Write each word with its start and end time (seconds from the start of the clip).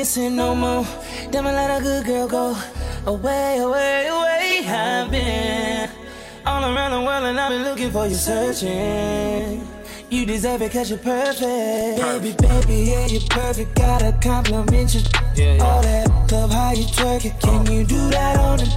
Why 0.00 0.06
you 0.06 0.08
won't 0.08 0.16
listen 0.16 0.36
no 0.36 0.54
more? 0.54 0.86
Damn, 1.30 1.46
I 1.46 1.52
let 1.52 1.78
a 1.78 1.82
good 1.82 2.06
girl 2.06 2.26
go 2.26 2.56
away, 3.04 3.58
away, 3.58 4.08
away. 4.08 4.64
I've 4.66 5.10
been 5.10 5.90
all 6.46 6.74
around 6.74 6.92
the 6.92 7.00
world 7.06 7.24
and 7.24 7.38
I've 7.38 7.50
been 7.50 7.64
looking 7.64 7.90
for 7.90 8.06
you, 8.06 8.14
searching. 8.14 9.60
You 10.08 10.24
deserve 10.24 10.62
it 10.62 10.72
cause 10.72 10.88
you're 10.88 10.98
perfect. 11.00 12.00
Baby, 12.00 12.34
baby, 12.38 12.90
yeah, 12.90 13.06
you're 13.08 13.28
perfect. 13.28 13.74
Gotta 13.74 14.16
compliment 14.22 14.94
you. 14.94 15.02
yeah 15.34 15.62
All 15.62 15.82
that 15.82 16.08
love, 16.32 16.50
how 16.50 16.72
you 16.72 16.84
twerk 16.84 17.26
it. 17.26 17.38
Can 17.38 17.60
uh-huh. 17.60 17.72
you 17.72 17.84
do 17.84 18.10
that 18.10 18.38
on 18.38 18.58
them? 18.58 18.68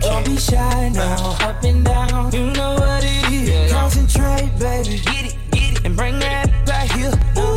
Don't 0.00 0.26
be 0.26 0.36
shy 0.36 0.90
now. 0.90 1.38
Up 1.40 1.64
and 1.64 1.86
down, 1.86 2.32
you 2.32 2.52
know 2.52 2.74
what 2.74 3.02
it 3.02 3.32
is. 3.32 3.72
Concentrate, 3.72 4.52
baby. 4.58 4.98
Get 4.98 5.24
it, 5.24 5.36
get 5.52 5.72
it. 5.72 5.86
And 5.86 5.96
bring 5.96 6.18
that 6.18 6.66
back 6.66 6.90
here. 6.92 7.12
Ooh, 7.38 7.55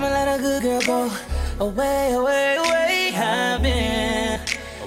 listen. 0.00 0.12
I 0.12 0.24
let 0.24 0.38
a 0.38 0.42
good 0.42 0.62
girl 0.62 0.80
go 0.82 1.64
away, 1.64 2.12
away, 2.12 2.56
away. 2.56 3.12
I've 3.14 3.62
been 3.62 4.40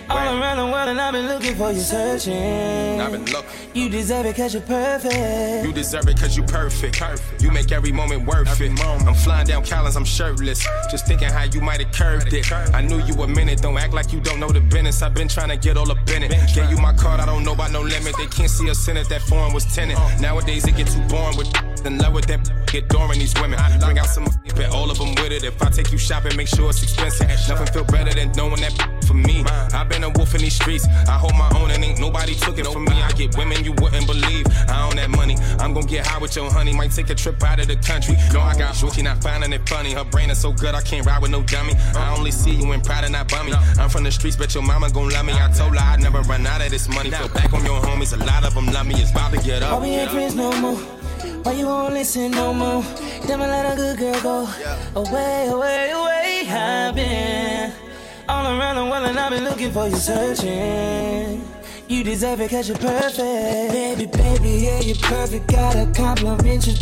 all 0.10 0.40
around 0.40 0.58
the 0.58 0.66
world 0.66 0.90
and 0.90 1.00
I've 1.00 1.14
been 1.14 1.28
looking 1.28 1.56
for 1.56 1.72
you, 1.72 1.80
searching. 1.80 3.00
I've 3.00 3.12
been 3.12 3.26
looking. 3.26 3.50
You 3.74 3.90
deserve 3.90 4.26
it 4.26 4.36
cause 4.36 4.54
you're 4.54 4.64
perfect. 4.64 5.66
You 5.66 5.74
deserve 5.74 6.08
it 6.08 6.20
cause 6.20 6.38
you're 6.38 6.48
perfect. 6.48 7.02
You 7.42 7.52
make 7.52 7.72
every 7.72 7.92
moment 7.92 8.26
worth 8.26 8.60
it. 8.62 8.80
I'm 8.82 9.14
flying 9.16 9.48
down 9.48 9.66
Collins, 9.66 9.96
I'm 9.96 10.06
shirtless. 10.06 10.66
Just 10.92 11.08
thinking 11.08 11.30
how 11.30 11.44
you 11.44 11.62
might 11.62 11.82
have 11.82 11.92
curved 11.92 12.34
it. 12.34 12.52
I 12.52 12.82
knew 12.82 13.00
you 13.00 13.14
a 13.24 13.28
minute, 13.28 13.62
don't 13.62 13.78
act 13.78 13.94
like 13.94 14.14
you 14.14 14.20
don't 14.20 14.40
know 14.40 14.50
the 14.50 14.62
business. 14.62 15.02
I've 15.02 15.14
been 15.14 15.28
trying 15.28 15.50
to 15.50 15.58
get 15.58 15.78
all 15.78 15.90
up 15.92 16.10
in 16.10 16.24
it. 16.24 16.32
Gave 16.54 16.70
you 16.70 16.78
my 16.78 16.94
card, 16.94 17.20
I 17.20 17.26
don't 17.26 17.44
know 17.44 17.54
about 17.54 17.72
no 17.72 17.82
limit. 17.82 18.16
They 18.18 18.28
can't 18.28 18.50
see 18.50 18.70
us 18.70 18.88
in 18.88 18.98
it, 18.98 19.10
that 19.10 19.22
foreign 19.22 19.54
was 19.54 19.66
tenant. 19.74 20.00
Nowadays 20.22 20.68
it 20.68 20.76
get 20.76 20.88
too 20.88 21.02
boring 21.08 21.38
with 21.38 21.52
in 21.86 21.98
love 21.98 22.14
with 22.14 22.26
that 22.28 22.40
get 22.68 22.86
adoring 22.86 23.20
these 23.20 23.34
women. 23.40 23.60
Bring 23.80 24.00
out 24.00 24.08
some 24.08 24.26
bet 24.56 24.72
all 24.72 24.90
of 24.90 24.98
them 24.98 25.16
with 25.16 25.32
it. 25.32 25.44
If 25.44 25.62
I 25.62 25.70
take 25.70 25.92
you 25.92 25.98
shopping, 25.98 26.36
make 26.36 26.48
sure 26.48 26.70
it's 26.70 26.82
expensive. 26.84 27.28
Nothing 27.28 27.68
feel 27.68 27.86
better 27.86 28.14
than 28.14 28.32
knowing 28.34 28.62
that 28.62 28.74
for 29.06 29.14
me. 29.14 29.44
I've 29.74 29.90
been 29.90 30.04
a 30.04 30.10
wolf 30.10 30.34
in 30.36 30.42
these 30.42 30.56
streets. 30.56 30.86
I 31.08 31.18
hold 31.18 31.36
my 31.36 31.50
own 31.56 31.72
and 31.72 31.84
ain't 31.84 32.00
nobody 32.00 32.36
took 32.36 32.58
it 32.58 32.68
from 32.68 32.86
me. 32.86 33.02
I 33.02 33.12
get 33.12 33.38
women 33.38 33.64
you 33.64 33.74
wouldn't 33.74 34.08
believe. 34.08 34.46
I 34.68 34.88
own 34.88 34.96
that 34.98 35.10
money. 35.10 35.38
I'm 35.60 35.74
gonna 35.74 35.86
get 35.86 36.06
high 36.08 36.20
with 36.20 36.36
your 36.36 36.52
honey. 36.52 36.74
Might 36.74 36.92
take 36.92 37.10
a 37.10 37.16
trip 37.16 37.42
out 37.44 37.60
of 37.60 37.68
the 37.68 37.76
country. 37.78 38.16
No, 38.34 38.42
I 38.42 38.56
got 38.58 38.74
she 38.76 39.02
not 39.02 39.24
finding 39.24 39.54
it 39.54 39.68
funny. 39.68 39.94
Her 39.94 40.04
brain 40.04 40.30
is 40.30 40.40
so 40.40 40.52
good, 40.52 40.76
I 40.76 40.82
can't 40.82 41.06
ride 41.06 41.22
with 41.22 41.32
no 41.32 41.44
dummy. 41.44 41.74
I 41.96 42.16
only 42.18 42.32
see 42.32 42.56
you 42.56 42.72
in 42.74 42.82
pride 42.82 43.04
and 43.04 43.14
not 43.14 43.30
bummy. 43.30 43.54
I'm 43.80 43.90
from 43.90 44.04
the 44.04 44.12
streets, 44.12 44.36
bet 44.36 44.54
your 44.54 44.64
mama 44.64 44.90
gon' 44.92 45.10
love 45.10 45.26
me. 45.26 45.34
I 45.34 45.52
told 45.52 45.74
her 45.74 45.80
I'd 45.80 46.02
never 46.02 46.22
run 46.22 46.46
out 46.46 46.62
of 46.62 46.70
this 46.70 46.88
money. 46.90 47.12
Feel 47.12 47.30
back 47.30 47.54
on 47.54 47.64
your 47.64 47.80
homies, 47.82 48.14
a 48.14 48.24
lot 48.26 48.46
of 48.46 48.54
them 48.54 48.68
love 48.68 48.88
me. 48.88 48.96
It's 48.96 49.12
about 49.12 49.34
to 49.34 49.40
get 49.40 49.64
up. 49.64 49.82
we 49.82 49.90
ain't 49.90 50.12
friends 50.12 50.36
no 50.36 50.52
more? 50.60 51.03
Why 51.44 51.52
you 51.52 51.66
won't 51.66 51.94
listen 51.94 52.32
no 52.32 52.54
more? 52.54 52.82
Damn, 53.28 53.42
I 53.42 53.48
let 53.48 53.74
a 53.74 53.76
good 53.76 53.98
girl 53.98 54.22
go 54.22 54.48
away, 54.96 55.48
away, 55.50 55.92
away. 55.92 56.48
I've 56.48 56.96
been 56.96 57.72
all 58.30 58.46
around 58.58 58.78
the 58.78 58.86
world 58.86 59.06
and 59.08 59.20
I've 59.20 59.32
been 59.32 59.44
looking 59.44 59.72
for 59.72 59.88
you, 59.88 59.96
searching. 59.96 61.44
You 61.90 62.04
deserve 62.06 62.40
it 62.40 62.50
cause 62.50 62.70
you're 62.70 62.78
perfect. 62.78 63.18
Baby, 63.18 64.06
baby, 64.06 64.50
yeah, 64.66 64.80
you're 64.80 64.96
perfect. 64.96 65.48
Gotta 65.48 65.92
compliment 65.94 66.66
you. 66.66 66.74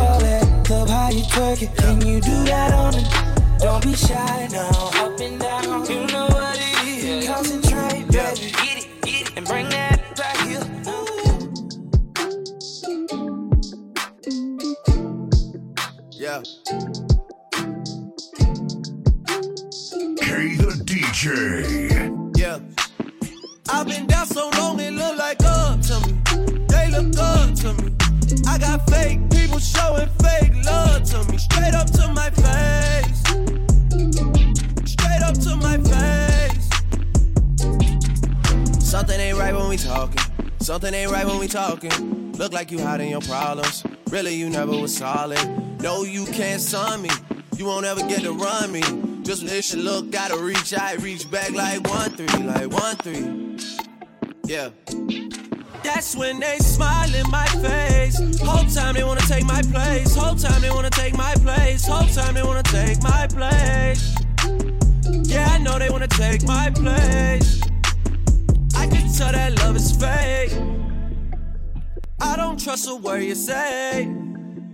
All 0.00 0.18
that 0.18 0.68
love, 0.68 0.90
how 0.90 1.10
you 1.10 1.22
twerk 1.22 1.62
it. 1.62 1.76
Can 1.76 2.04
you 2.04 2.20
do 2.20 2.44
that 2.44 2.72
on 2.74 2.94
it? 2.96 3.60
Don't 3.60 3.82
be 3.82 3.94
shy 3.94 4.48
now. 4.50 4.70
Up 5.04 5.20
and 5.20 5.38
down, 5.38 5.86
you 5.86 6.06
know 6.08 6.26
what 6.26 6.58
it 6.58 6.86
is. 6.86 7.28
Concentrate, 7.28 8.08
baby. 8.08 8.50
Get 8.50 8.84
it, 8.84 9.02
get 9.02 9.28
it. 9.28 9.36
And 9.36 9.46
bring 9.46 9.68
that 9.68 9.89
Yeah. 16.20 16.42
K 20.20 20.54
the 20.54 20.76
DJ. 20.84 22.36
Yeah. 22.36 22.58
I've 23.70 23.86
been 23.86 24.06
down 24.06 24.26
so 24.26 24.50
long, 24.58 24.78
it 24.80 24.92
look 24.92 25.16
like 25.16 25.42
up 25.42 25.80
to 25.80 25.98
me. 26.00 26.20
They 26.68 26.90
look 26.90 27.16
up 27.18 27.54
to 27.60 27.72
me. 27.72 27.94
I 28.46 28.58
got 28.58 28.86
fake 28.90 29.30
people 29.30 29.58
showing 29.60 30.10
fake 30.20 30.52
love 30.66 31.04
to 31.04 31.24
me. 31.32 31.38
Straight 31.38 31.72
up 31.72 31.90
to 31.92 32.08
my 32.12 32.28
face. 32.28 33.22
Straight 34.92 35.22
up 35.22 35.38
to 35.40 35.56
my 35.56 35.78
face. 35.88 36.68
Something 38.78 39.18
ain't 39.18 39.38
right 39.38 39.54
when 39.54 39.70
we 39.70 39.78
talking. 39.78 40.20
Something 40.60 40.92
ain't 40.92 41.10
right 41.10 41.24
when 41.24 41.38
we 41.38 41.48
talking. 41.48 42.32
Look 42.32 42.52
like 42.52 42.70
you 42.70 42.78
hiding 42.78 43.08
your 43.08 43.22
problems. 43.22 43.84
Really, 44.10 44.34
you 44.34 44.50
never 44.50 44.72
was 44.76 44.94
solid. 44.94 45.69
No, 45.82 46.02
you 46.02 46.26
can't 46.26 46.60
son 46.60 47.00
me. 47.00 47.10
You 47.56 47.64
won't 47.64 47.86
ever 47.86 48.06
get 48.06 48.20
to 48.22 48.32
run 48.32 48.70
me. 48.70 48.82
Just 49.22 49.42
when 49.42 49.50
this 49.50 49.70
shit 49.70 49.78
look, 49.78 50.10
gotta 50.10 50.36
reach 50.36 50.74
out, 50.74 50.98
reach 50.98 51.30
back 51.30 51.52
like 51.52 51.88
one 51.88 52.10
three, 52.10 52.42
like 52.42 52.70
one 52.70 52.96
three. 52.96 53.56
Yeah. 54.44 54.68
That's 55.82 56.14
when 56.14 56.38
they 56.38 56.58
smile 56.58 57.14
in 57.14 57.30
my 57.30 57.46
face. 57.46 58.18
Whole 58.40 58.68
time 58.68 58.94
they 58.94 59.04
wanna 59.04 59.22
take 59.22 59.44
my 59.46 59.62
place. 59.62 60.14
Whole 60.14 60.34
time 60.34 60.60
they 60.60 60.70
wanna 60.70 60.90
take 60.90 61.16
my 61.16 61.34
place. 61.36 61.86
Whole 61.86 62.08
time 62.08 62.34
they 62.34 62.42
wanna 62.42 62.62
take 62.64 63.02
my 63.02 63.26
place. 63.26 64.14
Yeah, 65.24 65.48
I 65.50 65.58
know 65.58 65.78
they 65.78 65.88
wanna 65.88 66.08
take 66.08 66.42
my 66.42 66.70
place. 66.70 67.62
I 68.76 68.86
can 68.86 69.10
tell 69.12 69.32
that 69.32 69.56
love 69.60 69.76
is 69.76 69.96
fake. 69.96 70.52
I 72.20 72.36
don't 72.36 72.62
trust 72.62 72.86
a 72.86 72.96
word 72.96 73.22
you 73.22 73.34
say. 73.34 74.29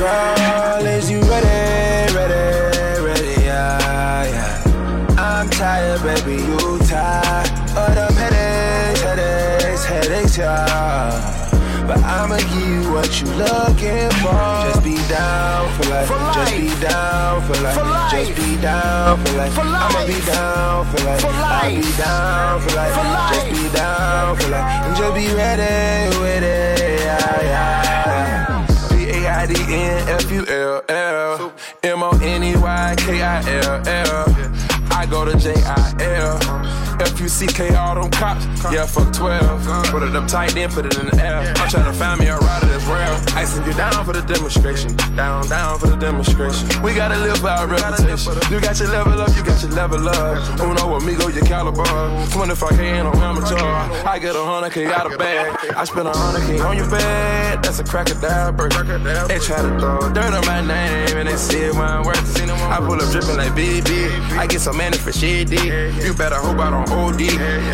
Girl, 0.00 0.86
is 0.86 1.10
you 1.10 1.20
ready, 1.20 2.14
ready, 2.16 3.04
ready? 3.04 3.42
Yeah, 3.44 4.24
yeah. 4.24 5.14
I'm 5.18 5.50
tired, 5.50 6.00
baby, 6.00 6.40
you 6.42 6.78
tired 6.88 7.50
of 7.76 7.94
the 7.94 8.08
headaches, 8.16 9.02
headaches, 9.02 9.84
headaches, 9.84 10.38
yeah. 10.38 11.84
But 11.86 11.98
I'ma 12.02 12.38
give 12.38 12.66
you 12.66 12.92
what 12.94 13.20
you 13.20 13.26
looking 13.36 14.08
for. 14.24 14.40
Just 14.72 14.82
be 14.82 14.96
down 15.06 15.68
for 15.76 15.90
life. 15.90 16.08
For 16.08 16.16
life. 16.16 16.34
Just 16.34 16.56
be 16.56 16.80
down 16.80 17.42
for 17.42 17.60
life. 17.60 17.74
for 17.74 17.84
life. 17.84 18.10
Just 18.10 18.34
be 18.36 18.56
down 18.56 19.22
for 19.22 19.32
life. 19.36 19.52
For 19.52 19.64
life. 19.64 19.84
I'ma 19.84 20.06
be 20.06 20.20
down 20.24 20.86
for 20.86 21.04
life. 21.04 21.20
For 21.20 21.28
life. 21.28 21.60
I'll 21.60 21.76
be 21.76 21.92
down 22.00 22.60
for 22.62 22.74
life. 22.74 22.94
for 22.94 23.04
life. 23.04 23.34
Just 23.34 23.48
be 23.52 23.76
down 23.76 24.36
for 24.38 24.48
life. 24.48 24.64
And 24.64 24.96
just 24.96 25.14
be 25.14 25.34
ready 25.34 26.16
with 26.20 26.42
it. 26.42 27.00
Yeah, 27.04 27.42
yeah. 27.42 27.89
F 30.08 30.30
U 30.30 30.44
L 30.46 30.82
L 30.88 31.52
M 31.82 32.02
O 32.02 32.10
N 32.22 32.42
E 32.42 32.56
Y 32.56 32.94
K 32.98 33.22
I 33.22 33.42
L 33.62 33.82
L. 33.86 34.24
I 34.90 35.06
go 35.06 35.24
to 35.24 35.36
J 35.36 35.54
I 35.54 35.94
L. 36.00 36.89
CK 37.04 37.72
all 37.76 37.94
them 37.94 38.10
cops. 38.10 38.44
Yeah, 38.72 38.84
fuck 38.86 39.12
12. 39.12 39.90
Put 39.90 40.02
it 40.02 40.14
up 40.14 40.28
tight, 40.28 40.52
then 40.52 40.70
put 40.70 40.84
it 40.86 40.98
in 40.98 41.06
the 41.06 41.24
air. 41.24 41.52
I'm 41.56 41.68
trying 41.68 41.84
to 41.84 41.92
find 41.92 42.20
me 42.20 42.26
a 42.26 42.36
rider 42.36 42.66
that's 42.66 42.84
rare. 42.84 43.08
Icing 43.36 43.64
you 43.64 43.72
down 43.72 44.04
for 44.04 44.12
the 44.12 44.22
demonstration. 44.22 44.94
Down, 45.16 45.48
down 45.48 45.78
for 45.78 45.86
the 45.86 45.96
demonstration. 45.96 46.68
We 46.82 46.94
gotta 46.94 47.18
live 47.18 47.38
for 47.38 47.48
our 47.48 47.66
reputation. 47.66 48.34
You 48.50 48.60
got 48.60 48.78
your 48.78 48.90
level 48.90 49.20
up, 49.20 49.34
you 49.36 49.44
got 49.44 49.62
your 49.62 49.72
level 49.72 50.08
up. 50.08 50.60
Uno 50.60 50.96
amigo, 50.96 51.28
your 51.28 51.44
caliber. 51.46 51.84
25k 52.34 52.80
ain't 52.80 53.12
no 53.12 53.20
amateur. 53.20 53.56
I 54.06 54.18
get 54.18 54.36
a 54.36 54.38
100k 54.38 54.92
out 54.92 55.10
of 55.10 55.18
bag. 55.18 55.56
I 55.74 55.84
spend 55.84 56.08
a 56.08 56.12
100k 56.12 56.64
on 56.64 56.76
your 56.76 56.90
bed. 56.90 57.62
That's 57.62 57.78
a 57.78 57.84
crocodile 57.84 58.52
burger. 58.52 58.98
They 59.26 59.38
try 59.38 59.62
to 59.62 59.78
throw 59.78 60.12
dirt 60.12 60.34
on 60.34 60.44
my 60.46 60.60
name 60.60 61.16
and 61.16 61.28
they 61.28 61.36
see 61.36 61.60
it 61.60 61.72
when 61.72 61.88
I'm 61.88 62.04
worth 62.04 62.36
it. 62.36 62.50
I 62.50 62.78
pull 62.78 63.00
up 63.00 63.10
dripping 63.10 63.36
like 63.36 63.52
BB. 63.52 64.10
I 64.38 64.46
get 64.46 64.60
so 64.60 64.72
money 64.72 64.96
for 64.96 65.12
shit, 65.12 65.50
You 65.50 66.14
better 66.14 66.36
hope 66.36 66.58
I 66.58 66.70
don't 66.70 66.89
OD. 66.90 67.22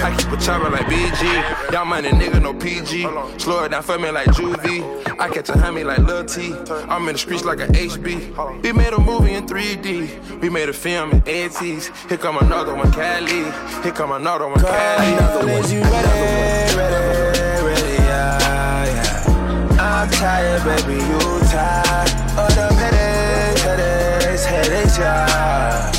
I 0.02 0.14
keep 0.16 0.30
a 0.30 0.36
chopper 0.36 0.70
like 0.70 0.86
BG. 0.86 1.72
Y'all 1.72 1.84
money 1.84 2.10
nigga, 2.10 2.40
no 2.42 2.52
PG. 2.54 3.02
Slow 3.38 3.64
it 3.64 3.70
down 3.70 3.82
for 3.82 3.98
me 3.98 4.10
like 4.10 4.28
Juvie. 4.28 4.82
I 5.18 5.28
catch 5.28 5.48
a 5.48 5.52
homie 5.52 5.84
like 5.84 5.98
Lil 5.98 6.24
T. 6.24 6.54
I'm 6.88 7.06
in 7.08 7.14
the 7.14 7.18
streets 7.18 7.44
like 7.44 7.60
an 7.60 7.72
HB. 7.72 8.62
We 8.62 8.72
made 8.72 8.92
a 8.92 9.00
movie 9.00 9.34
in 9.34 9.46
3D. 9.46 10.40
We 10.40 10.48
made 10.50 10.68
a 10.68 10.72
film 10.72 11.12
in 11.12 11.22
ATs. 11.26 11.90
Here 12.08 12.18
come 12.18 12.38
another 12.38 12.74
one, 12.74 12.92
Cali. 12.92 13.44
Here 13.82 13.92
come 13.92 14.12
another 14.12 14.48
one, 14.48 14.60
Cali. 14.60 15.12
Another 15.14 15.46
one, 15.46 15.70
you 15.70 15.80
ready, 15.80 16.76
ready, 16.76 17.64
ready, 17.64 17.94
yeah, 18.02 18.84
yeah. 18.84 19.80
I'm 19.80 20.10
tired, 20.10 20.62
baby, 20.64 21.00
you 21.02 21.18
tired. 21.50 22.10
All 22.38 22.48
the 22.48 22.74
headaches, 22.74 23.62
headaches, 23.62 24.44
headaches, 24.44 24.98
yeah. 24.98 25.92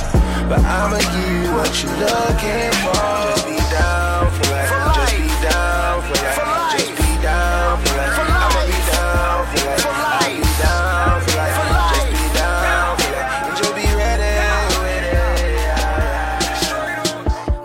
But 0.48 0.60
I'ma 0.60 0.98
give 1.00 1.27
you 1.48 1.54
what 1.56 1.72
you 1.82 1.90
looking 1.90 2.72
for. 2.84 2.94
Just 2.94 3.46
be 3.48 3.58
down 3.72 4.32
for 4.32 4.46
life. 4.52 4.70
Just 4.70 5.16
be 5.16 5.28
down 5.48 6.02
for 6.02 6.18
life. 6.24 6.36
Just 6.78 6.92
be 6.98 7.10
down 7.24 7.74
for 7.84 7.94
life. 7.98 8.20
I'ma 8.20 8.62
be 8.68 8.80
down 8.92 9.40
for 9.48 9.64
life. 9.68 9.86
I'll 9.88 10.28
be 10.36 10.44
down 10.62 11.16
for 11.24 11.36
life. 11.38 11.56
Just 11.96 12.10
be 12.12 12.26
down 12.38 12.92
for 12.98 13.10
life. 13.16 13.32
And 13.48 13.56
you'll 13.60 13.78
be 13.82 13.88
ready 14.02 14.32
it. 14.92 15.20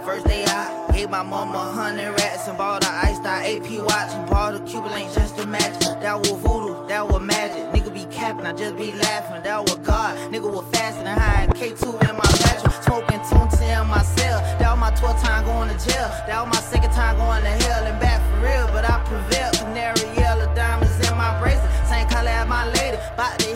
First 0.05 0.27
day 0.27 0.45
out, 0.47 0.93
gave 0.95 1.11
my 1.11 1.23
mama 1.23 1.59
a 1.59 1.73
hundred 1.73 2.11
rats 2.19 2.49
and 2.49 2.57
bought 2.59 2.85
a 2.85 2.89
iced 2.89 3.25
out 3.27 3.45
AP 3.45 3.69
watch 3.85 4.13
and 4.13 4.29
bought 4.31 4.55
a 4.55 4.61
Cuban 4.61 4.93
link 4.93 5.13
just 5.13 5.37
to 5.39 5.47
match. 5.47 5.79
That 6.03 6.19
was 6.19 6.31
voodoo, 6.31 6.87
that 6.89 7.09
was 7.09 7.21
magic. 7.23 7.65
Nigga 7.73 7.93
be 7.93 8.05
capping, 8.15 8.47
I 8.47 8.53
just 8.53 8.77
be 8.77 8.93
laughing. 8.93 9.43
That 9.43 9.61
was 9.63 9.77
God. 9.79 10.17
Nigga 10.33 10.51
was 10.53 10.65
fasting 10.73 11.07
and 11.07 11.21
high 11.21 11.47
K2 11.49 12.02
lady. 23.23 23.52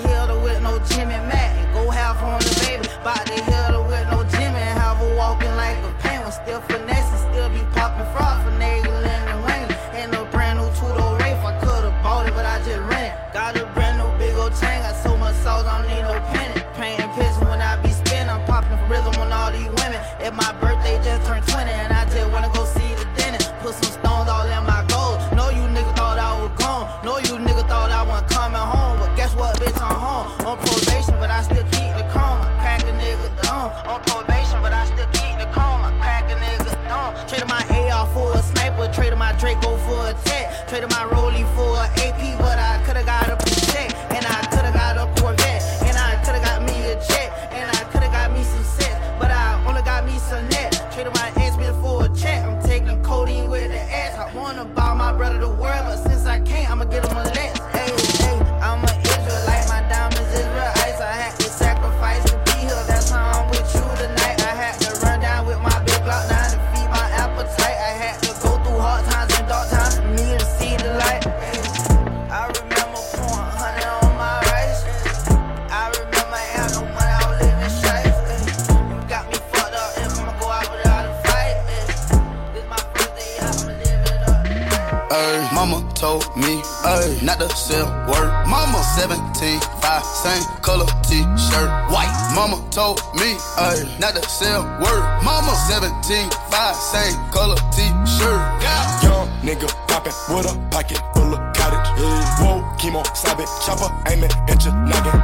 Told 92.76 93.00
me 93.14 93.32
ay, 93.56 93.88
not 93.98 94.14
to 94.14 94.22
sell 94.28 94.60
word. 94.84 95.02
Mama 95.24 95.56
17, 95.64 96.28
5, 96.28 96.76
same 96.76 97.16
color 97.32 97.56
t-shirt. 97.72 98.40
Yeah. 98.60 99.02
Young 99.02 99.28
nigga 99.40 99.66
poppin' 99.88 100.12
with 100.28 100.44
a 100.44 100.54
pocket 100.68 101.00
full 101.14 101.32
of 101.32 101.40
cottage. 101.56 101.88
Whoa, 102.36 102.60
chemo, 102.76 103.02
sabit, 103.16 103.48
chopper, 103.64 103.88
aiming 104.12 104.30
at 104.52 104.62
your 104.62 104.74
noggin. 104.74 105.18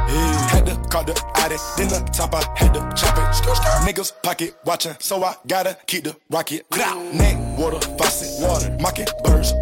Had 0.49 0.65
to 0.65 0.75
call 0.89 1.03
the 1.03 1.13
addict, 1.35 1.61
then 1.77 1.89
the 1.89 1.99
top, 2.11 2.33
I 2.33 2.41
had 2.57 2.73
to 2.73 2.81
chop 2.97 3.17
it. 3.21 3.23
Niggas 3.85 4.11
pocket 4.23 4.55
watching, 4.65 4.95
so 4.97 5.23
I 5.23 5.35
gotta 5.45 5.77
keep 5.85 6.05
the 6.05 6.15
rocket. 6.31 6.65
Neck, 7.13 7.37
water, 7.59 7.79
faucet, 7.99 8.41
water, 8.41 8.75
mocking, 8.81 9.05
birds, 9.23 9.53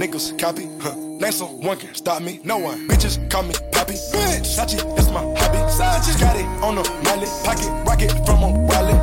niggas 0.00 0.38
copy, 0.38 0.66
huh? 0.80 0.94
Name 1.20 1.30
someone 1.32 1.76
can 1.76 1.94
stop 1.94 2.22
me, 2.22 2.40
no 2.42 2.56
one. 2.56 2.88
Bitches 2.88 3.20
call 3.30 3.42
me 3.42 3.52
Poppy, 3.70 3.92
bitch. 3.92 4.48
Sachi, 4.56 4.78
that's 4.96 5.10
my 5.10 5.20
hobby. 5.36 5.60
Sachi, 5.68 6.18
got 6.18 6.36
it 6.36 6.46
on 6.64 6.76
the 6.76 6.84
mallet, 7.04 7.28
pocket 7.44 7.68
rocket 7.86 8.10
from 8.24 8.42
a 8.42 8.50
wallet. 8.64 8.96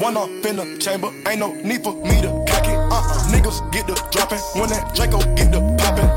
One 0.00 0.16
off 0.16 0.28
in 0.44 0.56
the 0.56 0.78
chamber, 0.78 1.08
ain't 1.28 1.38
no 1.38 1.52
need 1.52 1.84
for 1.84 1.94
me 1.94 2.20
to 2.22 2.30
cock 2.48 2.66
it. 2.66 2.74
Uh-uh. 2.74 3.30
niggas 3.30 3.60
get 3.70 3.86
the 3.86 3.94
dropping. 4.10 4.40
When 4.58 4.68
that 4.70 4.92
Draco 4.94 5.18
get 5.36 5.52
the 5.52 5.60
popping. 5.78 6.10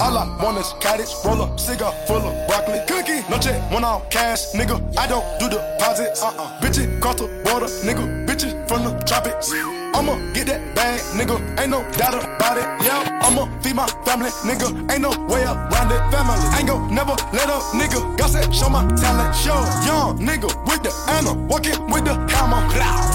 All 0.00 0.16
I 0.16 0.26
want 0.42 0.58
is 0.58 0.72
cottage, 0.80 1.10
roll 1.24 1.42
up, 1.42 1.58
cigar 1.58 1.92
full 2.06 2.18
of 2.18 2.46
broccoli. 2.46 2.80
Cookie, 2.86 3.26
no 3.30 3.38
check, 3.38 3.58
one 3.72 3.84
on 3.84 4.02
cash, 4.10 4.52
nigga. 4.52 4.76
I 4.98 5.06
don't 5.06 5.24
do 5.40 5.48
deposits. 5.48 6.22
Uh 6.22 6.28
uh. 6.36 6.60
Bitches 6.60 7.00
cross 7.00 7.16
the 7.16 7.26
border, 7.42 7.66
nigga. 7.86 8.17
Bitches 8.38 8.68
from 8.68 8.84
the 8.84 8.92
tropics. 9.02 9.50
I'ma 9.98 10.14
get 10.32 10.46
that 10.46 10.62
bag, 10.72 11.00
nigga. 11.18 11.34
Ain't 11.58 11.70
no 11.70 11.82
doubt 11.98 12.22
about 12.22 12.56
it. 12.56 12.86
Yeah, 12.86 13.18
I'ma 13.26 13.50
feed 13.62 13.74
my 13.74 13.86
family, 14.06 14.30
nigga. 14.46 14.70
Ain't 14.92 15.02
no 15.02 15.10
way 15.26 15.42
around 15.42 15.90
it. 15.90 15.98
Family, 16.14 16.38
ain't 16.56 16.68
gon' 16.68 16.94
never 16.94 17.16
let 17.34 17.50
up, 17.50 17.62
nigga. 17.74 18.16
Got 18.16 18.30
said, 18.30 18.54
show 18.54 18.68
my 18.68 18.86
talent, 18.94 19.34
show. 19.34 19.58
Young 19.86 20.18
nigga 20.20 20.46
with 20.70 20.84
the 20.84 20.94
Anna, 21.10 21.34
walking 21.50 21.82
with 21.90 22.04
the 22.04 22.14
hammer. 22.30 22.62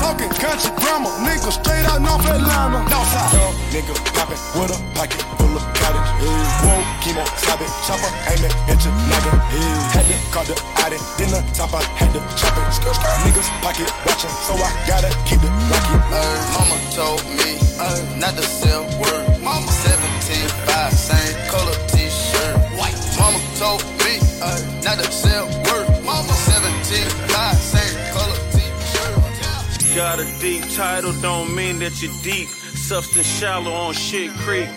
Talking 0.04 0.28
country 0.28 0.72
grammar, 0.76 1.16
nigga. 1.24 1.52
Straight 1.56 1.86
out 1.88 2.02
North 2.02 2.26
Atlanta. 2.28 2.84
Northside. 2.92 3.56
Nigga 3.72 3.96
poppin' 4.14 4.60
with 4.60 4.76
a 4.76 4.94
pocket 4.94 5.22
full 5.40 5.56
of. 5.56 5.73
Whoa, 6.64 6.84
chemo, 7.00 7.24
stop 7.38 7.62
it, 7.62 7.72
chopper, 7.88 8.12
aim 8.32 8.44
it, 8.44 8.54
hit 8.68 8.84
your 8.84 8.96
noggin. 9.08 9.40
Had 9.96 10.06
to 10.10 10.16
call 10.34 10.46
the 10.46 10.56
Audi, 10.84 11.00
then 11.18 11.32
the 11.32 11.42
top 11.56 11.74
I 11.74 11.84
had 11.96 12.12
to 12.12 12.20
chop 12.36 12.56
it. 12.60 12.64
Niggas 13.24 13.50
pocket 13.64 13.90
watching, 14.06 14.36
so 14.44 14.54
I 14.54 14.70
gotta 14.88 15.10
keep 15.24 15.40
it 15.40 15.54
rocket. 15.72 16.02
Mama 16.12 16.74
Mama 16.74 16.92
told 16.92 17.24
me 17.26 17.60
uh, 17.80 18.18
not 18.18 18.36
to 18.36 18.44
sell 18.44 18.84
word. 19.00 19.42
Mama 19.42 19.72
17, 19.72 20.50
5, 20.50 20.94
same 20.94 21.50
color 21.50 21.76
t-shirt. 21.88 22.56
White. 22.78 22.98
Mama 23.20 23.40
told 23.58 23.84
me 24.02 24.18
uh, 24.42 24.82
not 24.84 24.98
to 24.98 25.12
sell 25.12 25.46
word. 25.68 25.88
Mama 26.04 26.34
17, 26.34 27.10
5, 27.30 27.56
same 27.56 28.14
color 28.14 28.40
t-shirt. 28.52 29.96
Got 29.96 30.20
a 30.20 30.40
deep 30.40 30.64
title, 30.74 31.14
don't 31.22 31.54
mean 31.54 31.80
that 31.80 32.02
you're 32.02 32.12
deep. 32.24 32.48
Substance 32.48 33.28
shallow 33.28 33.72
on 33.72 33.94
shit 33.94 34.32
creek. 34.32 34.70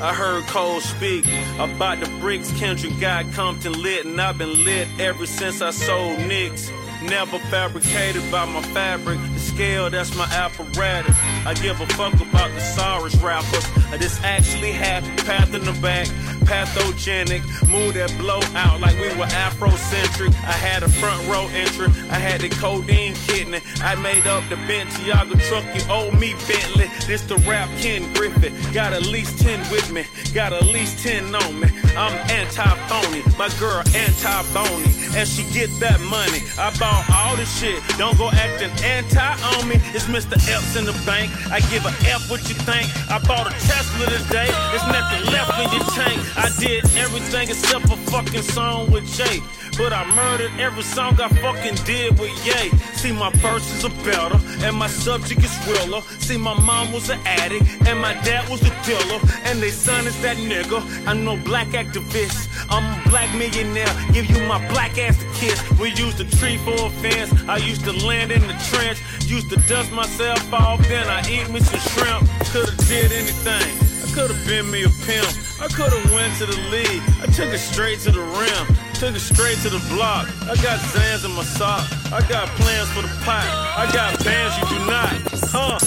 I 0.00 0.12
heard 0.12 0.44
Cole 0.46 0.80
speak 0.80 1.24
about 1.58 2.00
the 2.00 2.06
bricks 2.20 2.50
Kendrick 2.58 2.98
got 3.00 3.30
Compton 3.32 3.80
lit, 3.80 4.04
and 4.04 4.20
I've 4.20 4.36
been 4.36 4.64
lit 4.64 4.88
ever 4.98 5.24
since 5.26 5.62
I 5.62 5.70
sold 5.70 6.18
Nicks. 6.20 6.70
Never 7.02 7.38
fabricated 7.38 8.22
by 8.30 8.44
my 8.46 8.62
fabric. 8.62 9.18
The 9.34 9.40
scale, 9.40 9.90
that's 9.90 10.16
my 10.16 10.24
apparatus. 10.24 11.16
I 11.46 11.52
give 11.54 11.80
a 11.80 11.86
fuck 11.88 12.14
about 12.14 12.50
the 12.52 12.60
sorest 12.60 13.22
rappers. 13.22 13.66
This 13.98 14.18
actually 14.22 14.72
happened. 14.72 15.18
Path 15.24 15.54
in 15.54 15.64
the 15.64 15.72
back, 15.80 16.08
pathogenic. 16.46 17.42
Move 17.68 17.94
that 17.94 18.14
blow 18.18 18.40
out 18.54 18.80
like 18.80 18.96
we 18.96 19.08
were 19.16 19.26
Afrocentric. 19.26 20.34
I 20.44 20.52
had 20.52 20.82
a 20.82 20.88
front 20.88 21.26
row 21.28 21.46
entry. 21.52 21.86
I 22.10 22.18
had 22.18 22.40
the 22.40 22.48
codeine 22.48 23.14
kidney. 23.26 23.60
I 23.80 23.94
made 23.96 24.26
up 24.26 24.42
the 24.48 24.56
Bentayga 24.56 25.38
truck. 25.48 25.64
You 25.74 25.82
owe 25.92 26.10
me 26.12 26.34
Bentley. 26.48 26.90
This 27.06 27.22
the 27.22 27.36
rap 27.48 27.68
Ken 27.78 28.12
Griffey. 28.14 28.50
Got 28.72 28.92
at 28.92 29.06
least 29.06 29.38
10 29.40 29.60
with 29.70 29.92
me. 29.92 30.04
Got 30.32 30.52
at 30.52 30.64
least 30.64 30.98
10 31.04 31.34
on 31.34 31.60
me. 31.60 31.68
I'm 31.96 32.14
anti-phony. 32.30 33.22
My 33.38 33.48
girl 33.60 33.82
anti-bony. 33.94 34.92
And 35.14 35.28
she 35.28 35.44
get 35.52 35.70
that 35.80 36.00
money. 36.00 36.40
I 36.58 36.76
bought 36.78 37.04
all 37.12 37.36
this 37.36 37.52
shit. 37.60 37.82
Don't 37.98 38.16
go 38.18 38.30
acting 38.30 38.70
anti 38.82 39.32
on 39.56 39.68
me. 39.68 39.76
It's 39.94 40.06
Mr. 40.06 40.36
Epps 40.48 40.76
in 40.76 40.84
the 40.86 40.96
bank. 41.06 41.33
I 41.50 41.60
give 41.70 41.84
a 41.84 41.94
F 42.10 42.30
what 42.30 42.48
you 42.48 42.54
think. 42.54 42.88
I 43.10 43.18
bought 43.18 43.46
a 43.46 43.54
Tesla 43.66 44.06
today. 44.06 44.50
There's 44.70 44.86
nothing 44.88 45.24
left 45.32 45.54
in 45.60 45.68
your 45.72 45.86
tank. 45.94 46.18
I 46.36 46.50
did 46.58 46.84
everything 46.96 47.50
except 47.50 47.86
a 47.86 47.96
fucking 48.10 48.42
song 48.42 48.90
with 48.90 49.06
Jay. 49.16 49.40
But 49.76 49.92
I 49.92 50.04
murdered 50.14 50.52
every 50.60 50.84
song 50.84 51.20
I 51.20 51.28
fucking 51.28 51.74
did 51.84 52.18
with 52.18 52.30
Ye. 52.46 52.70
See, 52.94 53.10
my 53.10 53.30
verses 53.42 53.84
are 53.84 53.96
better, 54.04 54.38
and 54.64 54.76
my 54.76 54.86
subject 54.86 55.42
is 55.42 55.52
realer. 55.66 56.00
See, 56.20 56.36
my 56.36 56.54
mom 56.60 56.92
was 56.92 57.10
an 57.10 57.18
addict, 57.24 57.66
and 57.86 57.98
my 58.00 58.14
dad 58.22 58.48
was 58.48 58.62
a 58.62 58.70
dealer, 58.86 59.20
and 59.44 59.60
they 59.60 59.70
son 59.70 60.06
is 60.06 60.20
that 60.22 60.36
nigga. 60.36 60.78
I'm 61.08 61.24
no 61.24 61.36
black 61.36 61.68
activist, 61.68 62.48
I'm 62.70 62.84
a 62.84 63.08
black 63.10 63.34
millionaire. 63.36 63.92
Give 64.12 64.30
you 64.30 64.46
my 64.46 64.60
black 64.68 64.96
ass 64.96 65.18
to 65.18 65.26
kiss. 65.34 65.58
We 65.80 65.88
used 65.94 66.20
a 66.20 66.24
tree 66.36 66.58
for 66.58 66.86
a 66.86 66.90
fence. 67.02 67.32
I 67.48 67.56
used 67.56 67.84
to 67.84 67.92
land 68.06 68.30
in 68.30 68.42
the 68.42 68.56
trench, 68.70 69.02
used 69.26 69.50
to 69.50 69.56
dust 69.68 69.90
myself 69.90 70.52
off, 70.52 70.86
then 70.88 71.08
I 71.08 71.20
eat 71.28 71.50
me 71.50 71.58
some 71.58 71.80
shrimp. 71.80 72.28
Could've 72.52 72.76
did 72.86 73.10
anything. 73.10 73.68
I 74.04 74.14
could've 74.14 74.46
been 74.46 74.70
me 74.70 74.84
a 74.84 74.92
pimp. 75.04 75.28
I 75.60 75.66
could've 75.66 76.12
went 76.12 76.36
to 76.38 76.46
the 76.46 76.60
league. 76.70 77.02
I 77.22 77.26
took 77.26 77.52
it 77.52 77.58
straight 77.58 77.98
to 78.00 78.12
the 78.12 78.22
rim. 78.22 78.83
Took 78.94 79.16
it 79.16 79.20
straight 79.20 79.58
to 79.66 79.70
the 79.70 79.82
block. 79.90 80.30
I 80.46 80.54
got 80.62 80.78
Xans 80.94 81.26
in 81.26 81.32
my 81.34 81.42
sock. 81.42 81.82
I 82.12 82.22
got 82.28 82.46
plans 82.54 82.88
for 82.94 83.02
the 83.02 83.10
pot. 83.26 83.42
I 83.76 83.90
got 83.92 84.22
bands 84.24 84.54
you 84.56 84.78
do 84.78 84.78
not. 84.86 85.18
Huh? 85.50 85.82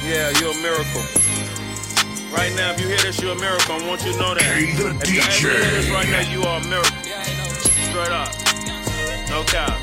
Yeah, 0.00 0.32
you're 0.40 0.56
a 0.56 0.62
miracle. 0.64 1.04
Right 2.32 2.50
now, 2.56 2.72
if 2.72 2.80
you 2.80 2.88
hear 2.88 2.98
this, 3.04 3.20
you're 3.20 3.36
a 3.36 3.38
miracle. 3.38 3.76
I 3.76 3.86
want 3.86 4.02
you 4.04 4.12
to 4.12 4.18
know 4.18 4.34
that. 4.34 4.42
Hey, 4.42 4.72
the 4.72 4.96
if 4.96 5.12
you 5.12 5.20
if 5.20 5.42
you 5.44 5.50
hear 5.52 5.70
this 5.76 5.90
right 5.92 6.08
now, 6.08 6.24
you 6.24 6.42
are 6.42 6.58
a 6.58 6.66
miracle. 6.72 6.96
Straight 7.92 8.10
up. 8.10 8.32
No 9.28 9.44
cap. 9.44 9.76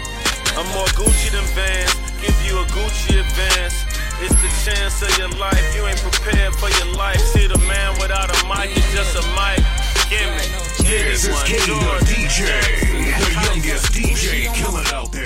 I'm 0.57 0.67
more 0.73 0.89
Gucci 0.97 1.29
than 1.31 1.45
Vans. 1.53 1.93
Give 2.17 2.35
you 2.43 2.59
a 2.59 2.65
Gucci 2.73 3.21
advance. 3.21 3.85
It's 4.19 4.35
the 4.41 4.51
chance 4.65 4.99
of 5.05 5.13
your 5.21 5.29
life. 5.37 5.61
You 5.77 5.85
ain't 5.85 6.01
prepared 6.01 6.55
for 6.57 6.67
your 6.81 6.97
life. 6.97 7.21
See 7.31 7.45
the 7.45 7.61
man 7.69 7.93
without 8.01 8.33
a 8.33 8.37
mic 8.49 8.75
is 8.75 8.85
just 8.91 9.15
a 9.15 9.23
mic. 9.37 9.61
This 10.11 11.25
is. 11.25 11.43
King 11.43 11.79
the 11.79 12.03
DJ, 12.03 12.43
the 13.17 13.31
youngest 13.47 13.93
DJ 13.93 14.53
killing 14.53 14.85
out 14.87 15.09
there. 15.13 15.23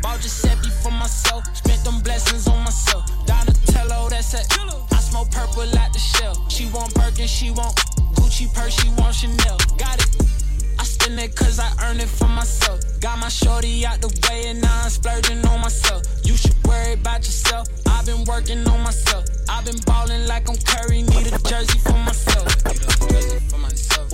Bought 0.00 0.20
Giuseppe 0.20 0.70
for 0.80 0.92
myself. 0.92 1.44
Spent 1.56 1.82
them 1.82 2.00
blessings 2.02 2.46
on 2.46 2.62
myself. 2.62 3.04
Donatello, 3.26 4.10
that's 4.10 4.32
smoke 5.00 5.30
purple 5.32 5.66
the 5.66 5.98
shell. 5.98 6.48
She 6.48 6.66
want 6.66 6.94
Birkin, 6.94 7.26
she 7.26 7.50
want 7.50 7.74
Gucci 8.14 8.52
purse, 8.54 8.80
she 8.80 8.90
want 8.90 9.14
Chanel. 9.16 9.58
Got 9.76 9.98
it. 9.98 10.22
I 10.78 10.84
spend 10.84 11.18
it 11.18 11.34
cause 11.34 11.58
I 11.58 11.68
earned 11.82 12.00
it 12.00 12.08
for 12.08 12.28
myself. 12.28 12.85
Got 13.00 13.18
my 13.18 13.28
shorty 13.28 13.86
out 13.86 14.00
the 14.00 14.08
way 14.28 14.48
and 14.48 14.60
now 14.60 14.82
I'm 14.84 14.90
splurging 14.90 15.44
on 15.46 15.60
myself. 15.60 16.02
You 16.24 16.36
should 16.36 16.56
worry 16.64 16.94
about 16.94 17.24
yourself. 17.26 17.68
I've 17.86 18.06
been 18.06 18.24
working 18.24 18.66
on 18.66 18.82
myself. 18.82 19.24
I've 19.48 19.64
been 19.64 19.80
balling 19.86 20.26
like 20.26 20.48
I'm 20.48 20.56
Curry. 20.56 21.02
Need 21.02 21.32
a 21.32 21.38
jersey 21.48 21.78
for 21.78 21.98
myself. 21.98 22.46
A. 22.64 22.76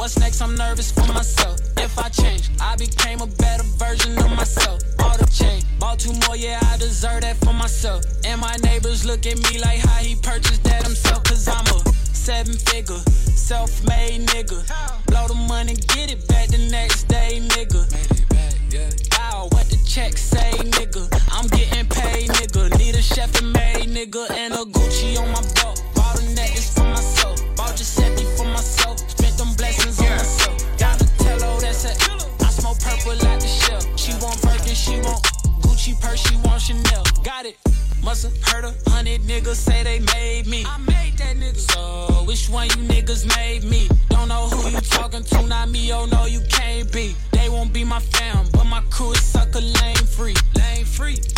What's 0.03 0.19
next? 0.19 0.41
I'm 0.41 0.57
nervous 0.57 0.91
for 0.91 1.07
myself. 1.13 1.61
If 1.77 1.97
I 1.99 2.09
change, 2.09 2.51
I 2.61 2.75
became 2.75 3.21
a 3.21 3.27
better 3.27 3.63
version 3.79 4.19
of 4.19 4.31
myself. 4.31 4.81
All 4.99 5.17
the 5.17 5.27
change, 5.27 5.65
bought 5.79 6.01
two 6.01 6.13
more, 6.27 6.37
yeah, 6.37 6.59
I 6.61 6.77
deserve 6.77 7.21
that 7.21 7.37
for 7.37 7.53
myself. 7.53 8.05
And 8.25 8.41
my 8.41 8.57
neighbors 8.65 9.05
look 9.05 9.27
at 9.27 9.37
me 9.37 9.61
like 9.61 9.79
how 9.79 10.03
he 10.03 10.17
purchased 10.17 10.65
that 10.65 10.83
himself. 10.83 11.23
Cause 11.23 11.47
I'm 11.47 11.67
a 11.67 11.93
seven 12.15 12.55
figure, 12.55 12.99
self 13.37 13.85
made 13.85 14.27
nigga. 14.27 14.67
Blow 15.07 15.29
the 15.29 15.35
money, 15.35 15.75
get 15.95 16.11
it 16.11 16.27
back 16.27 16.49
the 16.49 16.69
next 16.71 17.05
day, 17.05 17.41
nigga. 17.41 18.32
Wow, 18.73 19.49
what 19.53 19.69
the 19.69 19.77
check 19.87 20.17
say, 20.17 20.51
nigga? 20.53 21.05
I'm 21.31 21.47
getting 21.49 21.87
paid, 21.89 22.31
nigga. 22.31 22.79
Need 22.79 22.95
a 22.95 23.03
chef 23.03 23.39
and 23.43 23.53
maid, 23.53 23.91
nigga, 23.91 24.31
and 24.31 24.55
a 24.55 24.65
Gucci 24.65 25.19
on 25.21 25.29
my 25.29 25.43
belt. 25.53 25.85
Bought 25.95 26.19
a 26.23 26.25
necklace 26.35 26.73
for 26.73 26.85
myself, 26.85 27.39
bought 27.55 27.77
Giuseppe 27.77 28.25
for 28.35 28.47
myself. 28.47 28.99
Spent 29.11 29.37
them 29.37 29.53
blessings 29.59 30.01
on 30.01 30.09
myself. 30.09 30.79
Donatello, 30.79 31.61
that's 31.61 31.85
it. 31.85 32.09
I 32.41 32.49
smoke 32.49 32.81
purple 32.81 33.13
like 33.29 33.41
the 33.41 33.47
shell. 33.47 33.81
She 33.97 34.13
want 34.25 34.41
Birkin, 34.41 34.75
she 34.75 34.97
want 35.03 35.23
Gucci 35.61 36.01
purse, 36.01 36.27
she 36.27 36.37
want 36.37 36.63
Chanel. 36.63 37.05
Got 37.23 37.45
it. 37.45 37.59
Musta 38.03 38.31
heard 38.51 38.65
a 38.65 38.91
hundred 38.91 39.21
niggas 39.23 39.55
say 39.55 39.83
they 39.85 40.01
made 40.01 40.47
me. 40.47 40.65
I 40.67 40.79
made 40.79 41.17
that 41.19 41.37
nigga. 41.37 41.57
So 41.57 42.25
which 42.25 42.49
one 42.49 42.69
you 42.71 42.89
niggas 42.89 43.25
made 43.37 43.63
me? 43.65 43.89
Don't 44.11 44.29
know 44.29 44.49
who 44.49 44.71
you 44.71 44.81
talking 44.81 45.23
to, 45.23 45.47
not 45.47 45.71
me. 45.71 45.93
Oh 45.93 46.07
no, 46.07 46.27
you 46.27 46.41
can't 46.51 46.91
be. 46.93 47.15
They 47.31 47.49
won't 47.49 47.73
be 47.73 47.85
my 47.85 48.01
fam, 48.01 48.47
but 48.53 48.65
my 48.65 48.81
crew 48.91 49.13
is 49.13 49.23
sucker 49.23 49.61
lane 49.61 49.97
free. 49.97 50.35
Lane 50.57 50.85
free. 50.85 51.32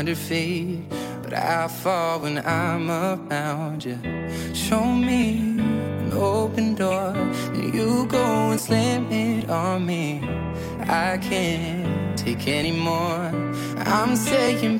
100 0.00 0.16
feet, 0.16 0.78
but 1.22 1.34
I 1.34 1.68
fall 1.68 2.20
when 2.20 2.38
I'm 2.38 2.90
around 2.90 3.84
you. 3.84 3.98
Show 4.54 4.82
me 4.82 5.60
an 5.60 6.10
open 6.14 6.74
door, 6.74 7.12
and 7.52 7.74
you 7.74 8.06
go 8.06 8.24
and 8.50 8.58
slam 8.58 9.12
it 9.12 9.50
on 9.50 9.84
me. 9.84 10.22
I 10.88 11.18
can't 11.18 12.16
take 12.16 12.48
anymore. 12.48 13.30
I'm 13.76 14.16
saying 14.16 14.79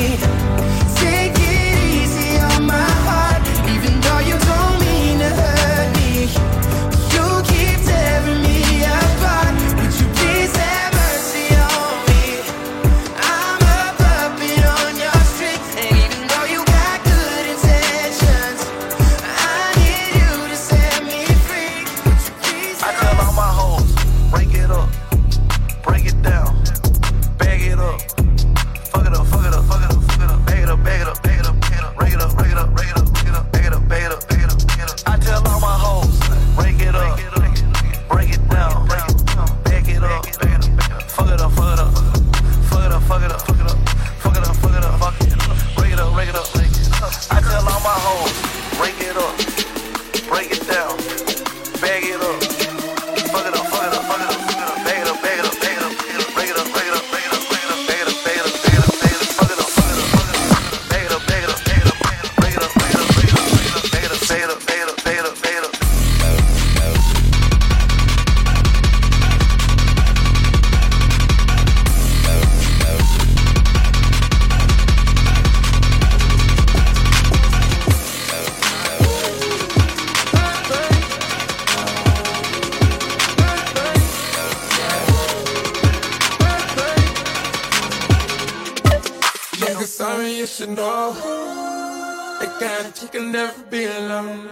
Know. 91.01 92.37
That 92.39 92.51
kind 92.59 93.01
you 93.01 93.07
can 93.07 93.31
never 93.31 93.61
be 93.69 93.85
alone. 93.85 94.49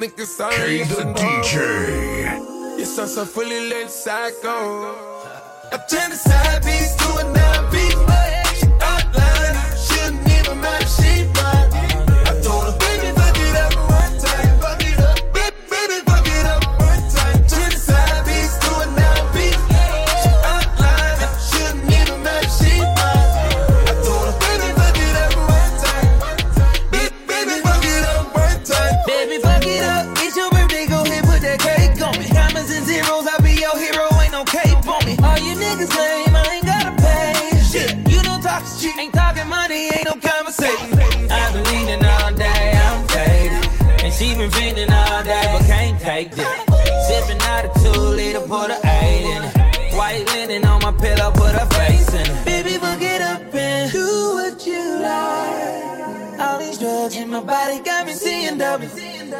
Nigga, 0.00 0.24
sorry, 0.24 0.78
K 0.78 0.84
the. 0.84 1.04
DJ. 1.20 2.76
You're 2.78 2.86
so, 2.86 3.06
so 3.06 3.24
fully 3.24 3.68
let 3.68 3.90
psycho. 3.90 4.56
I 5.72 5.76
turn 5.90 6.10
the 6.10 6.16
side 6.16 6.62
piece 6.62 6.94
to 6.96 7.08
a 7.22 7.37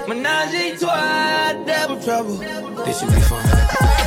Menage 0.09 0.55
a 0.55 0.77
trois, 0.79 1.53
double 1.66 2.01
trouble. 2.03 2.38
This 2.87 2.99
should 2.99 3.14
be 3.14 3.21
fun. 3.21 3.97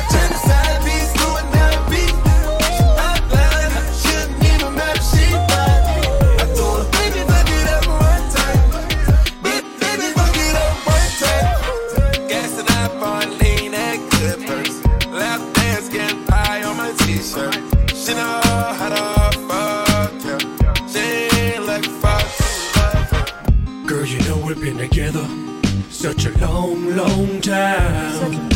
Long, 26.96 27.40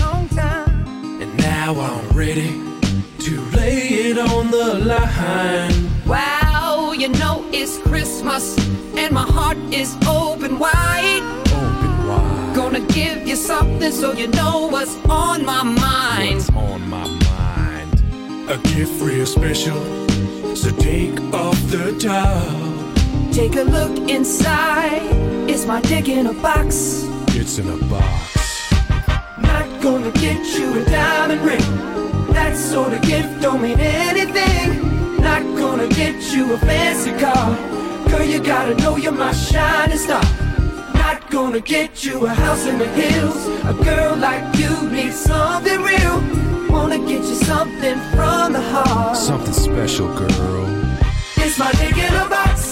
long 0.00 0.28
time. 0.28 1.22
And 1.22 1.36
now 1.38 1.78
I'm 1.78 2.08
ready 2.10 2.60
to 3.20 3.40
lay 3.56 3.88
it 4.10 4.18
on 4.18 4.50
the 4.50 4.74
line. 4.84 5.90
Wow, 6.06 6.92
you 6.92 7.08
know 7.08 7.44
it's 7.52 7.78
Christmas 7.78 8.56
and 8.96 9.12
my 9.12 9.22
heart 9.24 9.58
is 9.72 9.96
open 10.06 10.58
wide. 10.58 11.22
Open 11.52 12.08
wide. 12.08 12.56
Gonna 12.56 12.80
give 12.80 13.26
you 13.26 13.36
something 13.36 13.90
so 13.92 14.12
you 14.12 14.28
know 14.28 14.68
what's 14.68 14.96
on 15.06 15.44
my 15.44 15.62
mind. 15.62 16.36
What's 16.36 16.50
on 16.50 16.88
my 16.88 17.06
mind? 17.06 18.50
A 18.50 18.58
gift 18.68 19.00
real 19.02 19.26
special. 19.26 19.80
So 20.54 20.70
take 20.76 21.18
off 21.32 21.58
the 21.70 21.96
top. 21.98 23.32
Take 23.32 23.56
a 23.56 23.62
look 23.62 24.10
inside. 24.10 25.02
It's 25.48 25.66
my 25.66 25.80
dick 25.82 26.08
in 26.08 26.26
a 26.26 26.32
box. 26.34 27.05
It's 27.48 27.58
in 27.58 27.68
a 27.68 27.76
box. 27.84 28.72
Not 29.38 29.80
gonna 29.80 30.10
get 30.10 30.44
you 30.58 30.82
a 30.82 30.84
diamond 30.84 31.42
ring. 31.42 31.68
That 32.34 32.56
sort 32.56 32.92
of 32.92 33.00
gift 33.02 33.40
don't 33.40 33.62
mean 33.62 33.78
anything. 33.78 35.20
Not 35.20 35.42
gonna 35.56 35.86
get 35.86 36.16
you 36.34 36.54
a 36.54 36.58
fancy 36.58 37.12
car. 37.12 37.56
Girl, 38.10 38.26
you 38.26 38.40
gotta 38.42 38.74
know 38.82 38.96
you're 38.96 39.12
my 39.12 39.32
shining 39.32 39.96
star. 39.96 40.24
Not 40.94 41.30
gonna 41.30 41.60
get 41.60 42.04
you 42.04 42.26
a 42.26 42.30
house 42.30 42.66
in 42.66 42.78
the 42.78 42.88
hills. 42.88 43.40
A 43.72 43.74
girl 43.90 44.16
like 44.16 44.44
you 44.58 44.90
needs 44.90 45.14
something 45.14 45.80
real. 45.82 46.16
Wanna 46.68 46.98
get 46.98 47.22
you 47.30 47.36
something 47.52 47.96
from 48.16 48.54
the 48.54 48.64
heart. 48.72 49.16
Something 49.16 49.54
special, 49.54 50.08
girl. 50.12 50.66
It's 51.36 51.56
my 51.60 51.70
dick 51.78 51.96
in 51.96 52.12
a 52.12 52.28
box. 52.28 52.65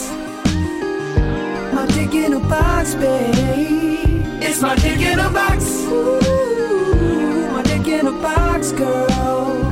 My 1.84 1.90
dick 1.90 2.14
in 2.14 2.32
a 2.32 2.40
box, 2.40 2.94
babe. 2.94 4.24
It's 4.42 4.62
my 4.62 4.74
dick 4.74 5.00
in 5.00 5.18
a 5.18 5.28
box. 5.28 5.82
Ooh, 5.82 7.50
my 7.52 7.62
dick 7.62 7.86
in 7.86 8.06
a 8.06 8.12
box, 8.22 8.72
girl. 8.72 9.70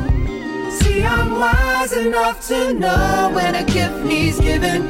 See, 0.70 1.03
I'm 1.03 1.40
wise 1.40 1.94
enough 1.94 2.46
to 2.48 2.75
know 2.75 3.31
when 3.35 3.55
a 3.55 3.64
gift 3.64 4.05
needs 4.05 4.38
giving. 4.38 4.83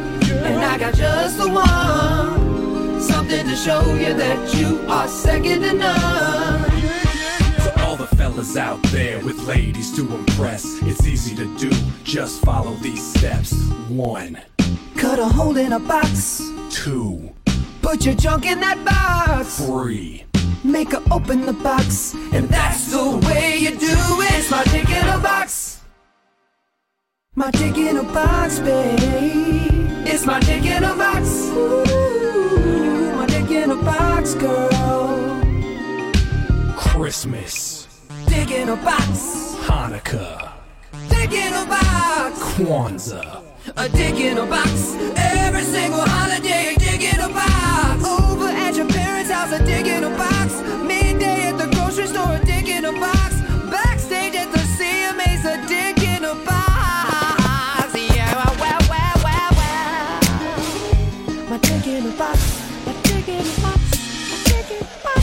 And 0.42 0.64
I 0.64 0.76
got 0.76 0.94
just 0.94 1.38
the 1.38 1.48
one. 1.48 3.00
Something 3.00 3.46
to 3.46 3.54
show 3.54 3.94
you 3.94 4.14
that 4.14 4.52
you 4.56 4.84
are 4.88 5.06
second 5.06 5.60
to 5.60 5.74
none. 5.74 6.70
For 7.60 7.80
all 7.82 7.94
the 7.94 8.08
fellas 8.16 8.56
out 8.56 8.82
there 8.90 9.24
with 9.24 9.38
ladies 9.46 9.94
to 9.94 10.12
impress, 10.12 10.64
it's 10.82 11.06
easy 11.06 11.36
to 11.36 11.56
do. 11.56 11.70
Just 12.02 12.42
follow 12.42 12.74
these 12.82 13.14
steps. 13.14 13.52
One, 13.88 14.40
Cut 14.96 15.20
a 15.20 15.24
hole 15.24 15.56
in 15.56 15.72
a 15.72 15.78
box. 15.78 16.51
Two, 16.72 17.30
Put 17.82 18.04
your 18.06 18.14
junk 18.14 18.46
in 18.46 18.58
that 18.60 18.82
box. 18.84 19.58
three. 19.64 20.24
Make 20.64 20.92
her 20.92 21.02
open 21.10 21.44
the 21.44 21.52
box, 21.52 22.14
and 22.32 22.48
that's 22.48 22.90
the 22.92 23.18
way 23.26 23.58
you 23.58 23.70
do 23.70 23.86
it. 24.22 24.32
It's 24.38 24.50
my 24.50 24.64
dick 24.64 24.88
in 24.88 25.06
a 25.08 25.18
box. 25.18 25.80
My 27.34 27.50
dick 27.50 27.76
in 27.76 27.96
a 27.96 28.02
box, 28.02 28.58
babe. 28.60 28.98
It's 30.06 30.24
my 30.24 30.38
dick 30.40 30.64
in 30.64 30.84
a 30.84 30.94
box. 30.94 31.28
Ooh, 31.50 33.12
my 33.16 33.26
dick 33.26 33.50
in 33.50 33.70
a 33.70 33.76
box, 33.76 34.34
girl. 34.34 35.40
Christmas, 36.76 37.88
Dick 38.26 38.50
in 38.50 38.68
a 38.68 38.76
box. 38.76 39.56
Hanukkah, 39.66 40.52
Dick 41.08 41.32
in 41.32 41.52
a 41.52 41.66
box. 41.66 42.38
Kwanzaa. 42.54 43.42
A 43.76 43.88
dick 43.88 44.16
in 44.16 44.38
a 44.38 44.46
box. 44.46 44.96
Every 45.16 45.62
single 45.62 46.00
holiday, 46.00 46.74
a 46.74 46.78
dick 46.78 47.14
in 47.14 47.20
a 47.20 47.28
box. 47.28 48.04
Over 48.04 48.48
at 48.48 48.74
your 48.74 48.88
parents' 48.88 49.30
house, 49.30 49.52
a 49.52 49.64
dick 49.64 49.86
in 49.86 50.02
a 50.02 50.10
box. 50.10 50.60
Midday 50.84 51.48
at 51.48 51.58
the 51.58 51.68
grocery 51.74 52.08
store, 52.08 52.34
a 52.34 52.44
dick 52.44 52.68
in 52.68 52.84
a 52.84 52.92
box. 52.92 53.40
Backstage 53.70 54.34
at 54.34 54.50
the 54.50 54.58
CMA's, 54.58 55.44
a 55.44 55.64
dick 55.68 56.02
in 56.02 56.24
a 56.24 56.34
box. 56.34 57.94
Yeah, 57.94 58.34
wow, 58.34 58.56
wow, 58.58 58.78
wow, 58.90 59.50
wow. 59.58 60.20
My 61.48 61.58
dick 61.58 61.86
in 61.86 62.06
a 62.06 62.10
box. 62.18 62.38
My 62.84 62.92
dick 63.02 63.28
in 63.28 63.46
a 63.46 63.60
box. 63.62 63.80
My 64.30 64.38
dick 64.44 64.70
in 64.72 64.82
a 64.82 65.04
box. 65.04 65.21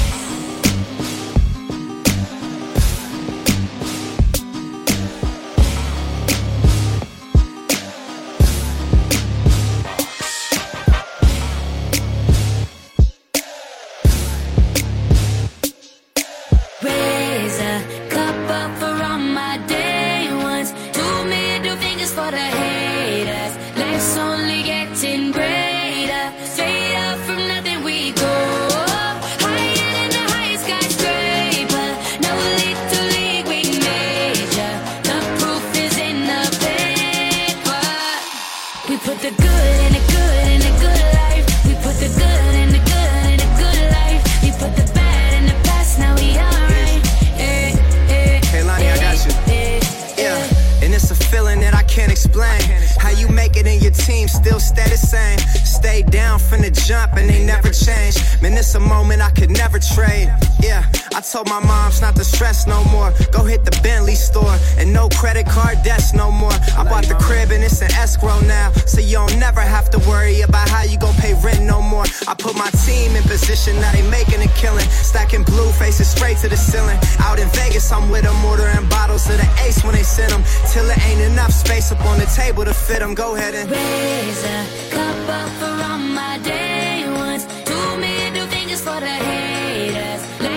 Could 59.49 59.57
never 59.57 59.79
trade. 59.79 60.31
Yeah, 60.61 60.83
I 61.15 61.21
told 61.21 61.49
my 61.49 61.59
moms 61.59 62.01
not 62.01 62.15
to 62.15 62.23
stress 62.23 62.67
no 62.67 62.83
more. 62.85 63.11
Go 63.31 63.43
hit 63.43 63.65
the 63.65 63.77
Bentley 63.81 64.15
store 64.15 64.55
and 64.77 64.93
no 64.93 65.09
credit 65.09 65.45
card 65.47 65.77
debts 65.83 66.13
no 66.13 66.31
more. 66.31 66.53
I 66.77 66.83
bought 66.83 67.05
the 67.05 67.15
crib 67.15 67.51
and 67.51 67.63
it's 67.63 67.81
an 67.81 67.91
escrow 67.93 68.39
now, 68.41 68.71
so 68.85 69.01
you 69.01 69.13
don't 69.13 69.39
never 69.39 69.61
have 69.61 69.89
to 69.91 69.99
worry 70.09 70.41
about 70.41 70.69
how 70.69 70.83
you 70.83 70.97
gon' 70.97 71.15
pay 71.15 71.33
rent 71.41 71.63
no 71.63 71.81
more. 71.81 72.05
I 72.27 72.35
put 72.35 72.55
my 72.55 72.69
team 72.85 73.15
in 73.15 73.23
position, 73.23 73.75
now 73.79 73.91
they 73.91 74.07
making 74.09 74.41
a 74.41 74.47
killing. 74.59 74.87
Stacking 74.89 75.43
blue 75.43 75.71
faces 75.73 76.09
straight 76.09 76.37
to 76.37 76.49
the 76.49 76.57
ceiling. 76.57 76.99
Out 77.19 77.39
in 77.39 77.47
Vegas, 77.49 77.91
I'm 77.91 78.09
with 78.09 78.23
them, 78.23 78.45
ordering 78.45 78.87
bottles 78.89 79.29
of 79.29 79.37
the 79.37 79.49
ace 79.65 79.83
when 79.83 79.95
they 79.95 80.03
send 80.03 80.31
them. 80.31 80.43
Till 80.71 80.89
it 80.89 80.99
ain't 81.07 81.21
enough 81.21 81.51
space 81.51 81.91
up 81.91 82.03
on 82.05 82.19
the 82.19 82.25
table 82.25 82.65
to 82.65 82.73
fit 82.73 82.99
them. 82.99 83.15
Go 83.15 83.35
ahead 83.35 83.55
and 83.55 83.69
raise 83.71 84.43
a 84.43 84.59
cup 84.91 85.29
up 85.29 85.49
for 85.59 85.73
all 85.89 85.97
my 85.97 86.37
day 86.43 87.07
ones. 87.09 87.45
Two 87.65 87.97
middle 87.97 88.47
fingers 88.47 88.81
for 88.81 88.99
the. 88.99 89.38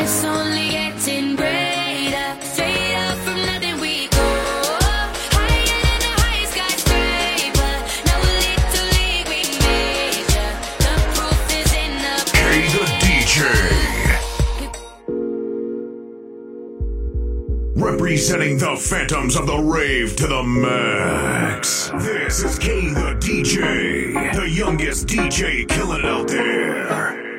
Let's 0.03 0.25
only 0.25 0.71
getting 0.71 1.37
greater. 1.37 2.37
Straight 2.43 2.95
up 2.97 3.17
from 3.19 3.37
nothing 3.47 3.79
we 3.79 4.09
go. 4.09 4.19
Higher 5.31 5.79
than 5.85 5.99
the 6.03 6.11
highest 6.19 6.53
skyscraper. 6.55 7.75
Now 8.07 8.19
a 8.19 8.35
little 8.43 8.87
league 8.99 9.31
we 9.31 9.47
major. 9.63 10.51
The 10.83 10.95
proof 11.15 11.47
is 11.55 11.71
in 11.85 11.93
the 12.03 12.19
K 12.35 12.37
the 12.75 12.85
DJ. 12.99 13.39
Representing 17.77 18.59
the 18.59 18.75
phantoms 18.77 19.37
of 19.37 19.47
the 19.47 19.59
rave 19.59 20.17
to 20.17 20.27
the 20.27 20.43
max. 20.43 21.93
This 22.01 22.43
is 22.43 22.59
K 22.59 22.89
the 22.89 23.15
DJ, 23.21 24.35
the 24.35 24.51
youngest 24.51 25.07
DJ 25.07 25.69
killing 25.69 26.05
out 26.05 26.27
there. 26.27 27.32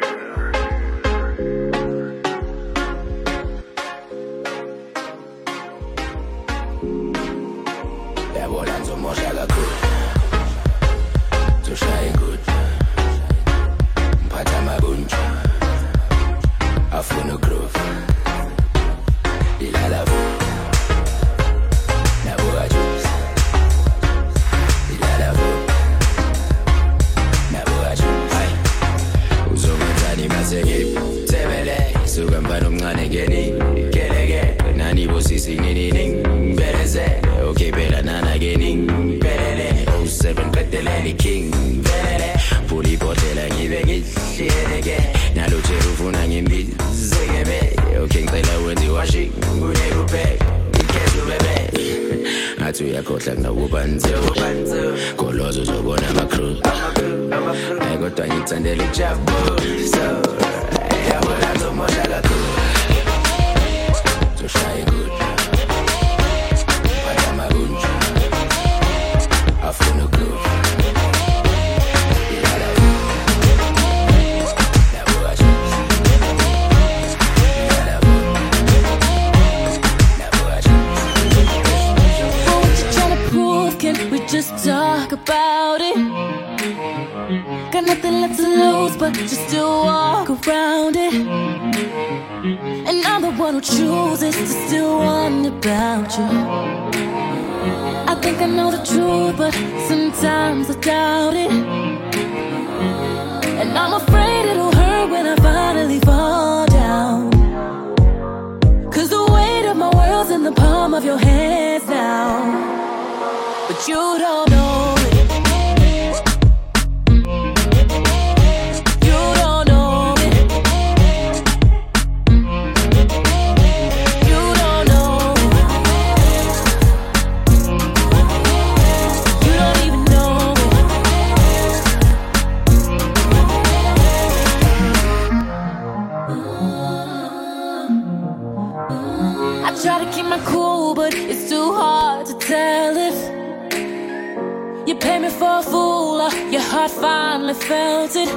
Finally 147.02 147.54
felt 147.54 148.16
it. 148.16 148.30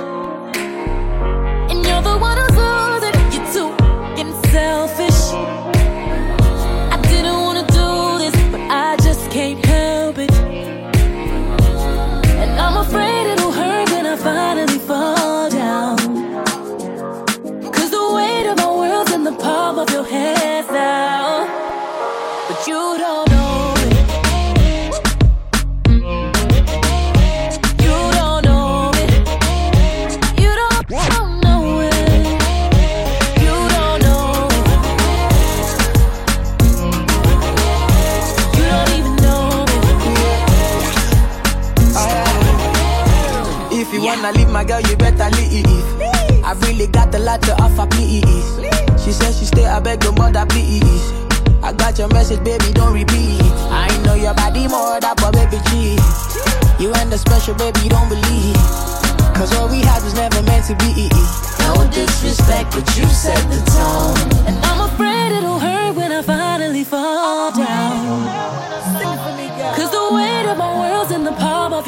And 1.70 1.84
you're 1.86 2.02
the 2.02 2.18
one 2.18 2.38
who's 2.38 2.65
my 44.56 44.64
girl, 44.64 44.80
you 44.80 44.96
better 44.96 45.28
leave. 45.36 45.66
I 46.42 46.56
really 46.64 46.86
got 46.86 47.14
a 47.14 47.18
lot 47.18 47.42
to 47.42 47.52
offer, 47.60 47.86
please. 47.86 48.24
She 49.04 49.12
says 49.12 49.38
she 49.38 49.44
stay, 49.44 49.66
I 49.66 49.80
beg 49.80 50.02
your 50.02 50.14
mother, 50.14 50.46
please. 50.46 51.12
I 51.62 51.74
got 51.74 51.98
your 51.98 52.08
message, 52.08 52.42
baby, 52.42 52.72
don't 52.72 52.94
repeat. 52.94 53.42
I 53.68 53.92
know 54.02 54.14
your 54.14 54.32
body 54.32 54.66
more 54.66 54.98
than 54.98 55.14
but 55.16 55.32
baby 55.32 55.60
G. 55.68 56.00
You 56.80 56.88
and 56.94 57.12
the 57.12 57.18
special, 57.18 57.54
baby, 57.54 57.90
don't 57.90 58.08
believe. 58.08 58.56
Cause 59.36 59.52
what 59.52 59.70
we 59.70 59.80
had 59.80 60.02
was 60.02 60.14
never 60.14 60.40
meant 60.48 60.64
to 60.72 60.74
be. 60.80 61.10
No 61.60 61.84
disrespect, 61.92 62.72
but 62.72 62.88
you 62.96 63.04
set 63.12 63.42
the 63.52 63.60
tone. 63.76 64.48
And 64.48 64.56
I'm 64.64 64.88
afraid 64.88 65.36
it'll 65.36 65.58
hurt 65.58 65.96
when 65.96 66.12
I 66.12 66.22
finally 66.22 66.84
fall 66.84 67.52
down. 67.52 68.45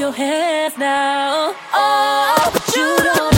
Your 0.09 0.17
hands 0.17 0.79
now. 0.79 1.53
Oh, 1.75 2.51
but 2.53 2.77
you 2.77 2.97
don't 3.13 3.38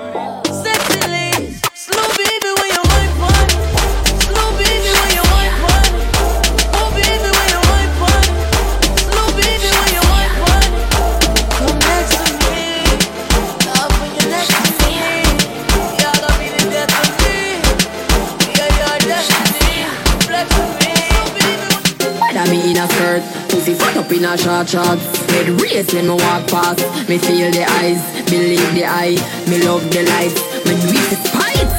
Pussy 23.61 23.77
fat 23.77 23.93
up 23.93 24.09
in 24.09 24.25
a 24.25 24.33
short 24.33 24.65
shorts 24.65 25.05
Head 25.29 25.45
race 25.61 25.93
when 25.93 26.09
me 26.09 26.17
walk 26.17 26.49
past. 26.49 26.81
Me 27.05 27.21
feel 27.21 27.53
the 27.53 27.61
eyes, 27.61 28.01
believe 28.25 28.73
the 28.73 28.89
eye. 28.89 29.13
Me 29.45 29.61
love 29.61 29.85
the 29.93 30.01
light, 30.01 30.33
me 30.65 30.73
weak 30.89 31.05
the 31.13 31.17
spite 31.21 31.69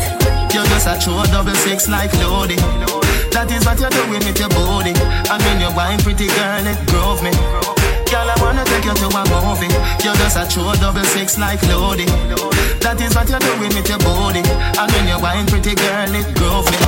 You're 0.55 0.63
just 0.71 0.87
a 0.87 0.95
true 1.03 1.19
double 1.35 1.59
six 1.59 1.91
like 1.91 2.15
Lodi. 2.23 2.55
That 3.35 3.51
is 3.51 3.67
what 3.67 3.83
you're 3.83 3.91
doing 3.91 4.23
with 4.23 4.39
your 4.39 4.53
body. 4.55 4.95
And 4.95 5.43
when 5.43 5.59
you're 5.59 5.75
wine 5.75 5.99
pretty 5.99 6.31
girl, 6.31 6.63
it 6.71 6.79
grove 6.87 7.19
me. 7.19 7.35
Girl, 8.07 8.31
I 8.31 8.37
wanna 8.39 8.63
take 8.63 8.87
you 8.87 8.95
to 8.95 9.09
a 9.19 9.23
movie. 9.35 9.67
You're 10.07 10.15
just 10.23 10.39
a 10.39 10.47
true 10.47 10.71
double 10.79 11.03
six 11.11 11.35
like 11.35 11.67
Lodi. 11.67 12.07
That 12.79 13.03
is 13.03 13.11
what 13.19 13.27
you're 13.27 13.43
doing 13.43 13.75
with 13.75 13.91
your 13.91 13.99
body. 14.07 14.47
And 14.47 14.87
when 14.87 15.11
you're 15.11 15.19
wine 15.19 15.51
pretty 15.51 15.75
girl, 15.75 16.15
it 16.15 16.31
grove 16.39 16.71
me. 16.71 16.79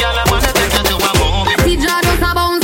Girl, 0.00 0.16
I 0.16 0.24
wanna 0.32 0.48
take 0.56 0.72
you 0.72 0.84
to 0.88 0.96
a 0.96 1.12
movie. 1.20 1.60
See, 1.60 1.76
just 1.76 2.24
a 2.24 2.32
bounce 2.32 2.63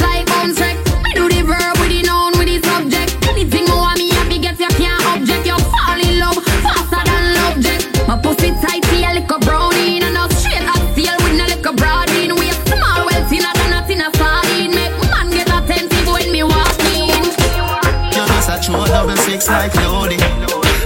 six 19.41 19.49
like 19.49 19.75
Lodi. 19.77 20.17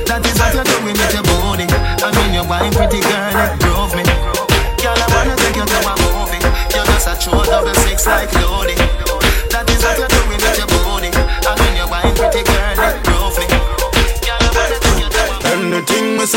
That 0.07 0.23
is 0.23 0.39
what 0.39 0.55
you're 0.55 0.65
doing 0.65 0.95
with 0.95 1.15
your 1.15 1.27
body. 1.27 1.67
I 1.67 2.09
mean 2.15 2.35
you're 2.35 2.47
wine 2.47 2.71
pretty 2.73 3.01
girl, 3.03 3.35
it 3.35 3.59
drove 3.59 3.95
me. 3.97 4.05
Girl, 4.79 4.95
I 4.95 5.07
wanna 5.11 5.35
take 5.37 5.57
you 5.57 5.67
to 5.67 5.79
a 5.83 5.95
movie. 6.07 6.39
You're 6.75 6.87
just 6.87 7.09
a 7.09 7.15
true 7.19 7.43
double 7.45 7.75
six 7.83 8.07
like 8.07 8.33
Lodi 8.35 8.54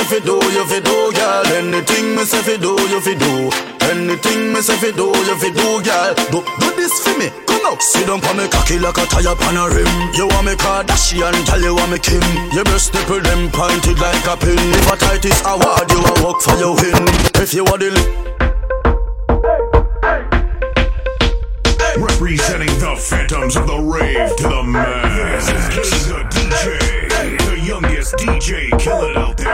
fi 0.07 0.19
do, 0.19 0.35
you 0.51 0.65
fi 0.65 0.79
do, 0.79 1.11
girl. 1.13 1.47
Anything 1.47 2.15
me 2.15 2.23
say 2.23 2.41
fi 2.41 2.57
do, 2.57 2.75
you 2.89 3.01
fi 3.01 3.13
do. 3.15 3.49
Anything 3.87 4.53
me 4.53 4.61
say 4.61 4.77
fi 4.77 4.91
do, 4.91 5.07
you 5.07 5.35
fi 5.37 5.49
do, 5.51 5.81
girl. 5.83 6.13
Do 6.31 6.39
do 6.59 6.67
this 6.75 6.93
fi 7.03 7.17
me. 7.17 7.29
Come 7.45 7.61
now, 7.63 7.77
sit 7.79 8.07
down 8.07 8.23
on 8.25 8.37
me 8.37 8.47
cocky 8.47 8.79
like 8.79 8.97
a 8.97 9.05
tire 9.05 9.35
on 9.35 9.57
a 9.57 9.67
rim. 9.73 9.87
You 10.13 10.27
want 10.27 10.45
me 10.47 10.53
Kardashian, 10.55 11.33
tell 11.45 11.61
you 11.61 11.75
want 11.75 11.91
me 11.91 11.99
Kim. 11.99 12.21
Your 12.53 12.63
breast 12.65 12.93
nipple 12.93 13.21
them 13.21 13.49
pointed 13.51 13.99
like 13.99 14.25
a 14.27 14.37
pin. 14.37 14.57
If 14.57 14.91
a 14.91 14.95
tight 14.97 15.25
is 15.25 15.41
award, 15.45 15.89
you 15.91 15.99
a 15.99 16.13
work 16.25 16.41
for 16.41 16.55
your 16.57 16.75
win. 16.75 17.03
If 17.41 17.53
you 17.53 17.63
want 17.63 17.81
the 17.81 17.91
li- 17.91 18.13
Representing 21.97 22.79
the 22.79 22.95
phantoms 22.97 23.55
of 23.55 23.65
the 23.67 23.77
rave 23.77 24.35
to 24.37 24.43
the 24.43 24.63
max. 24.63 25.47
This 25.47 25.91
is 25.91 26.05
King 26.07 26.13
the 26.13 26.23
DJ, 26.29 27.49
the 27.49 27.59
youngest 27.65 28.15
DJ 28.17 28.69
killing 28.79 29.17
out 29.17 29.37
there. 29.37 29.46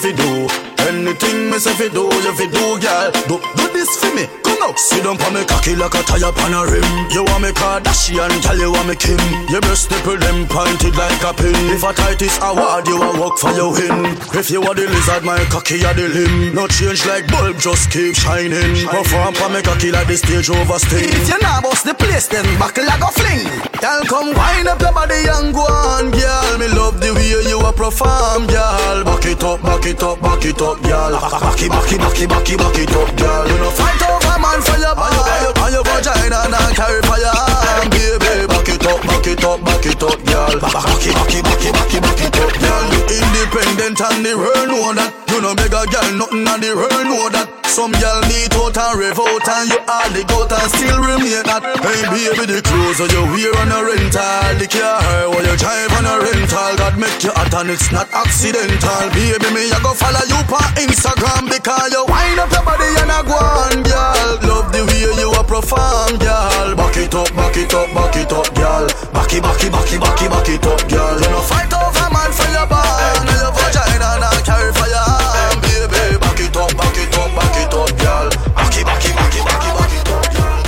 Do, 0.00 0.08
you 0.08 0.14
fi 0.14 0.64
do. 0.64 0.69
Anything 1.10 1.50
me 1.50 1.58
say 1.58 1.74
fi 1.74 1.88
do, 1.90 2.06
you 2.06 2.32
fi 2.38 2.46
do, 2.46 2.78
girl. 2.78 3.10
Do 3.26 3.42
do 3.58 3.64
this 3.74 3.90
fi 3.98 4.14
me. 4.14 4.30
Come 4.46 4.62
now, 4.62 4.70
sit 4.78 5.02
down 5.02 5.18
on 5.18 5.34
me 5.34 5.42
cocky 5.42 5.74
like 5.74 5.98
a 5.98 6.02
tire 6.06 6.30
on 6.30 6.54
a 6.54 6.62
rim. 6.70 6.86
You 7.10 7.26
want 7.26 7.42
me 7.42 7.50
Kardashian, 7.50 8.30
tell 8.46 8.54
you 8.54 8.70
want 8.70 8.86
me 8.86 8.94
Kim. 8.94 9.18
Your 9.50 9.60
breast 9.60 9.90
nipple 9.90 10.18
them 10.22 10.46
pointed 10.46 10.94
like 10.94 11.18
a 11.26 11.34
pin. 11.34 11.50
If 11.74 11.82
a 11.82 11.90
tight 11.92 12.22
is 12.22 12.38
award, 12.38 12.86
you 12.86 13.02
a 13.02 13.10
work 13.18 13.42
for 13.42 13.50
your 13.58 13.74
win. 13.74 14.14
If 14.38 14.54
you 14.54 14.62
are 14.62 14.74
the 14.74 14.86
lizard, 14.86 15.24
my 15.26 15.42
cocky 15.50 15.82
are 15.82 15.94
the 15.98 16.06
limb. 16.14 16.54
No 16.54 16.68
change 16.68 17.02
like 17.06 17.26
bulb, 17.26 17.58
just 17.58 17.90
keep 17.90 18.14
shining. 18.14 18.86
Perform 18.86 19.34
for 19.34 19.50
me 19.50 19.66
cocky 19.66 19.90
like 19.90 20.06
the 20.06 20.14
stage 20.14 20.46
over 20.46 20.78
sting. 20.78 21.10
If 21.10 21.26
you 21.26 21.42
not 21.42 21.66
bust 21.66 21.82
the 21.82 21.94
place, 21.94 22.28
then 22.30 22.46
buckle 22.54 22.86
like 22.86 23.02
a 23.02 23.10
fling. 23.10 23.50
Girl, 23.82 24.00
come 24.06 24.30
wind 24.30 24.70
up 24.70 24.78
your 24.78 24.94
body 24.94 25.26
and 25.26 25.50
go 25.50 25.66
on, 25.66 26.14
girl. 26.14 26.54
Me 26.62 26.70
love 26.70 27.02
the 27.02 27.10
way 27.18 27.34
you 27.50 27.58
a 27.58 27.72
perform, 27.74 28.46
girl. 28.46 29.02
Back 29.02 29.26
it 29.26 29.42
up, 29.42 29.58
back 29.66 29.86
it 29.90 30.02
up, 30.06 30.22
back 30.22 30.46
it 30.46 30.62
up, 30.62 30.78
girl. 30.86 30.99
Back 31.00 31.62
it, 31.62 32.28
back 32.28 32.50
it, 32.50 32.58
back 32.58 32.78
it 32.78 32.90
up, 32.94 33.16
girl. 33.16 33.48
You 33.48 33.56
know 33.56 33.70
Fight 33.70 34.02
over 34.02 34.38
man 34.38 34.60
for 34.60 34.78
your 34.78 34.94
body. 34.94 35.16
on 35.60 35.72
your 35.72 35.82
vagina 35.82 36.44
and 36.44 36.76
carry 36.76 37.00
fire, 37.02 37.88
baby. 37.90 38.59
It 38.80 38.86
up, 38.86 39.02
back 39.02 39.26
it 39.26 39.44
up, 39.44 39.60
back 39.62 39.84
it 39.84 40.02
up, 40.02 40.16
girl. 40.24 40.56
Back 40.56 41.04
it, 41.04 41.12
back 41.12 41.34
it, 41.36 41.44
back 41.44 41.64
it, 41.68 41.72
back 41.76 41.92
it, 41.92 42.00
back 42.00 42.20
it 42.24 42.36
up, 42.40 42.52
girl. 42.64 42.84
You 42.88 43.02
independent 43.12 44.00
and 44.00 44.24
the 44.24 44.32
world 44.40 44.72
know 44.72 44.96
that. 44.96 45.12
You 45.28 45.38
know 45.44 45.52
beg 45.52 45.76
a 45.76 45.84
girl 45.84 46.08
nothing 46.16 46.48
and 46.48 46.62
the 46.64 46.72
world 46.72 47.04
know 47.04 47.28
that. 47.28 47.60
Some 47.68 47.92
girl 47.92 48.20
need 48.26 48.50
out 48.56 48.74
and 48.74 48.96
rev 48.96 49.20
out 49.20 49.46
and 49.46 49.68
you 49.68 49.80
all 49.84 50.08
the 50.16 50.24
goat 50.26 50.50
and 50.50 50.68
still 50.72 50.96
remain 50.96 51.44
that. 51.44 51.60
Hey 51.84 52.02
baby, 52.08 52.48
the 52.48 52.64
clothes 52.64 53.04
that 53.04 53.12
you 53.12 53.22
wear 53.30 53.52
on 53.60 53.68
a 53.68 53.78
rental, 53.84 54.56
the 54.56 54.66
car 54.66 55.28
while 55.28 55.44
you 55.44 55.56
drive 55.60 55.92
on 56.00 56.08
a 56.08 56.16
rental, 56.18 56.72
God 56.80 56.96
make 56.96 57.20
you 57.20 57.36
hot 57.36 57.52
and 57.60 57.70
it's 57.70 57.92
not 57.92 58.08
accidental. 58.16 59.06
Baby, 59.12 59.48
me 59.52 59.68
I 59.70 59.78
go 59.84 59.92
follow 59.92 60.24
you 60.24 60.40
on 60.40 60.72
Instagram 60.80 61.52
because 61.52 61.92
you 61.92 62.02
wind 62.08 62.40
up 62.40 62.48
your 62.48 62.64
body 62.64 62.90
and 62.96 63.12
I 63.12 63.20
go 63.28 63.36
on, 63.36 63.76
girl. 63.84 64.28
Love 64.50 64.72
the 64.72 64.82
way 64.88 65.04
you 65.20 65.30
a 65.36 65.42
perform, 65.44 66.16
girl. 66.18 66.74
Back 66.74 66.96
it 66.96 67.14
up, 67.14 67.30
back 67.38 67.54
it 67.60 67.70
up, 67.70 67.86
back 67.94 68.16
it 68.18 68.32
up, 68.32 68.48
girl. 68.56 68.69
Back 69.12 69.32
it, 69.34 69.42
back 69.42 69.62
it, 69.62 69.72
back 69.72 70.48
it, 70.48 70.66
up, 70.66 70.88
girl. 70.88 71.14
You 71.20 71.30
know 71.30 71.42
fight 71.42 71.72
over 71.72 72.08
man 72.14 72.30
for 72.32 72.48
your 72.50 72.66
band, 72.66 73.28
and 73.28 73.40
your 73.40 73.52
vagina 73.52 74.08
and 74.16 74.24
I 74.24 74.40
carry 74.46 74.72
fire, 74.72 75.54
baby. 75.62 76.18
Back 76.18 76.40
it 76.40 76.56
up, 76.56 76.70
back 76.76 76.96
it 76.96 77.18
up, 77.18 77.30
back 77.36 77.56
it 77.58 77.74
up, 77.74 77.90
girl. 77.98 78.28
Back 78.54 78.76
it, 78.78 78.84
back 78.86 79.04
it, 79.04 79.14
back 79.16 79.34
it, 79.36 79.42
up, 79.42 80.26
girl. 80.34 80.60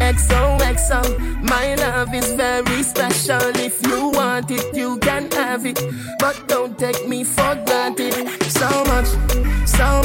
XOXO, 0.00 1.00
my 1.48 1.74
love 1.76 2.14
is 2.14 2.32
very 2.32 2.82
special. 2.82 3.56
If 3.56 3.84
you 3.86 4.08
want 4.10 4.50
it, 4.50 4.74
you 4.76 4.98
can 4.98 5.30
have 5.32 5.66
it. 5.66 5.80
But 6.18 6.48
don't 6.48 6.78
take 6.78 7.08
me 7.08 7.24
for 7.24 7.54
granted. 7.66 8.13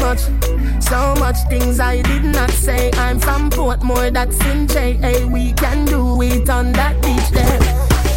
So 0.10 0.16
much, 0.16 0.49
much, 0.49 0.84
so 0.84 1.16
much 1.20 1.36
things 1.49 1.80
I 1.80 2.01
did 2.01 2.24
not 2.24 2.49
say. 2.49 2.89
I'm 2.93 3.20
from 3.20 3.51
Portmore, 3.51 4.12
that's 4.12 4.43
in 4.45 4.68
JA. 4.68 5.28
We 5.28 5.53
can 5.53 5.86
do 5.86 6.20
it 6.24 6.49
on 6.49 6.72
that 6.72 6.99
beach 7.03 7.30
there. 7.30 7.60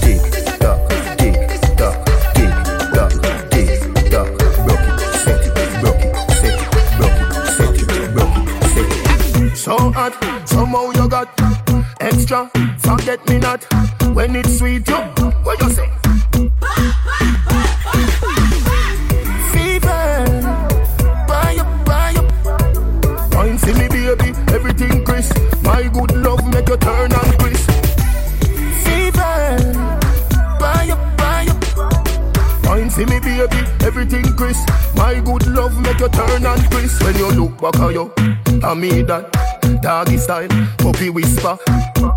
Tick 0.00 0.22
tock, 0.58 0.88
tick 1.18 1.36
tock, 1.76 2.06
tick 2.32 2.50
tock, 2.94 3.12
tick 3.50 4.10
tock. 4.10 4.26
Broke 4.64 4.88
it, 4.88 5.00
set 5.20 5.44
it, 5.44 5.52
broke 5.82 6.00
it, 6.00 6.16
set 6.40 6.56
it, 6.56 6.70
broke 6.96 7.20
it, 7.20 7.34
set 7.56 7.76
it, 7.76 8.14
broke 8.14 8.38
it, 8.38 8.54
set 8.72 9.42
it. 9.42 9.56
So 9.56 9.76
hot, 9.92 10.14
somehow 10.48 10.92
you 10.92 11.06
got 11.10 11.28
extra. 12.00 12.50
Forget 12.78 13.28
me 13.28 13.36
not 13.36 13.66
when 14.14 14.34
it's 14.34 14.56
sweet. 14.56 14.88
You, 14.88 14.96
what 15.44 15.60
you 15.60 15.70
say? 15.70 15.90
Everything 24.72 25.04
crisp. 25.04 25.36
My 25.62 25.82
good 25.88 26.12
love 26.16 26.46
make 26.52 26.68
you 26.68 26.76
turn 26.78 27.12
and 27.12 27.38
crisp. 27.38 27.70
Fever, 28.84 29.58
buy 30.58 30.88
up, 30.90 31.16
buy 31.18 31.46
up. 31.48 32.64
Wine 32.64 32.90
see 32.90 33.04
me, 33.04 33.20
baby, 33.20 33.60
everything 33.84 34.24
crisp. 34.34 34.68
My 34.96 35.20
good 35.20 35.46
love 35.48 35.78
make 35.82 36.00
you 36.00 36.08
turn 36.08 36.46
and 36.46 36.70
crisp. 36.70 37.02
When 37.02 37.16
you 37.16 37.30
look 37.32 37.60
back 37.60 37.76
at 37.80 37.92
you, 37.92 38.12
I 38.62 38.74
mean 38.74 39.06
that 39.06 39.51
doggy 39.82 40.16
style, 40.16 40.48
puppy 40.78 41.10
whisper. 41.10 41.58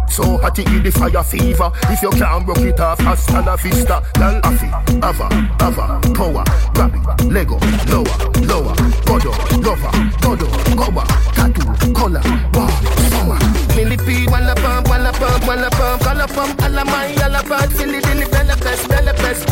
So 0.10 0.38
hot 0.38 0.58
it 0.60 0.84
the 0.84 0.92
fire 0.92 1.24
fever. 1.24 1.72
If 1.90 2.02
you 2.02 2.12
can't 2.12 2.46
broke 2.46 2.60
it 2.60 2.80
off, 2.80 3.00
hasta 3.00 3.42
la 3.42 3.56
vista. 3.58 4.02
Girl, 4.14 4.40
afi, 4.42 4.70
ava, 5.02 5.28
ava, 5.60 6.00
power, 6.14 6.44
grab 6.74 6.94
it, 6.96 7.26
Lego, 7.26 7.58
lower, 7.90 8.16
lower, 8.46 8.76
godo, 9.04 9.34
lover, 9.66 9.92
godo, 10.22 10.48
goba, 10.78 11.04
tattoo, 11.34 11.94
color, 11.94 12.22
wow, 12.54 12.70
summer. 13.10 13.40
Millipede, 13.76 14.30
walla 14.32 14.56
pump, 14.56 14.88
walla 14.88 15.12
pump, 15.12 15.48
walla 15.48 15.70
pump, 15.72 16.06
walla 16.06 16.28
pump, 16.28 16.62
alla 16.62 16.86
my, 16.86 17.14
alla 17.24 17.44
bad, 17.44 17.72
silly 17.76 18.00
dilly, 18.00 18.26
bella 18.30 18.56
pest, 18.56 18.88
bella 18.88 19.14
pest, 19.14 19.50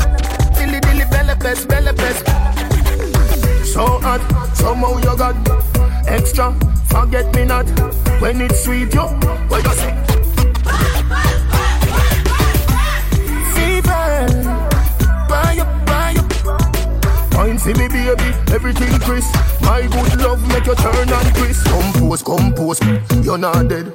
silly 0.55 0.79
dilly, 0.79 1.05
bella 1.09 1.35
pest, 1.35 1.67
bella 1.67 1.93
pest. 1.93 2.25
So 3.65 3.99
hot, 3.99 4.21
somehow 4.55 4.97
you 4.99 5.17
got 5.17 5.35
extra, 6.13 6.53
forget 6.87 7.33
me 7.35 7.45
not. 7.45 7.67
When 8.21 8.39
it's 8.41 8.63
sweet, 8.63 8.93
yo, 8.93 9.07
what 9.49 9.63
you 9.63 9.73
say? 9.73 9.93
Fever, 13.55 14.27
buy 15.27 15.57
up. 15.59 15.73
Wine 17.33 17.57
see 17.57 17.73
me 17.73 17.87
baby, 17.87 18.29
everything 18.53 18.99
crisp. 18.99 19.33
My 19.61 19.81
good 19.81 20.21
love 20.21 20.47
make 20.47 20.65
you 20.67 20.75
turn 20.75 21.09
and 21.09 21.35
twist. 21.35 21.65
Compose, 21.65 22.21
compose, 22.21 22.79
you're 23.23 23.39
not 23.39 23.67
dead. 23.67 23.91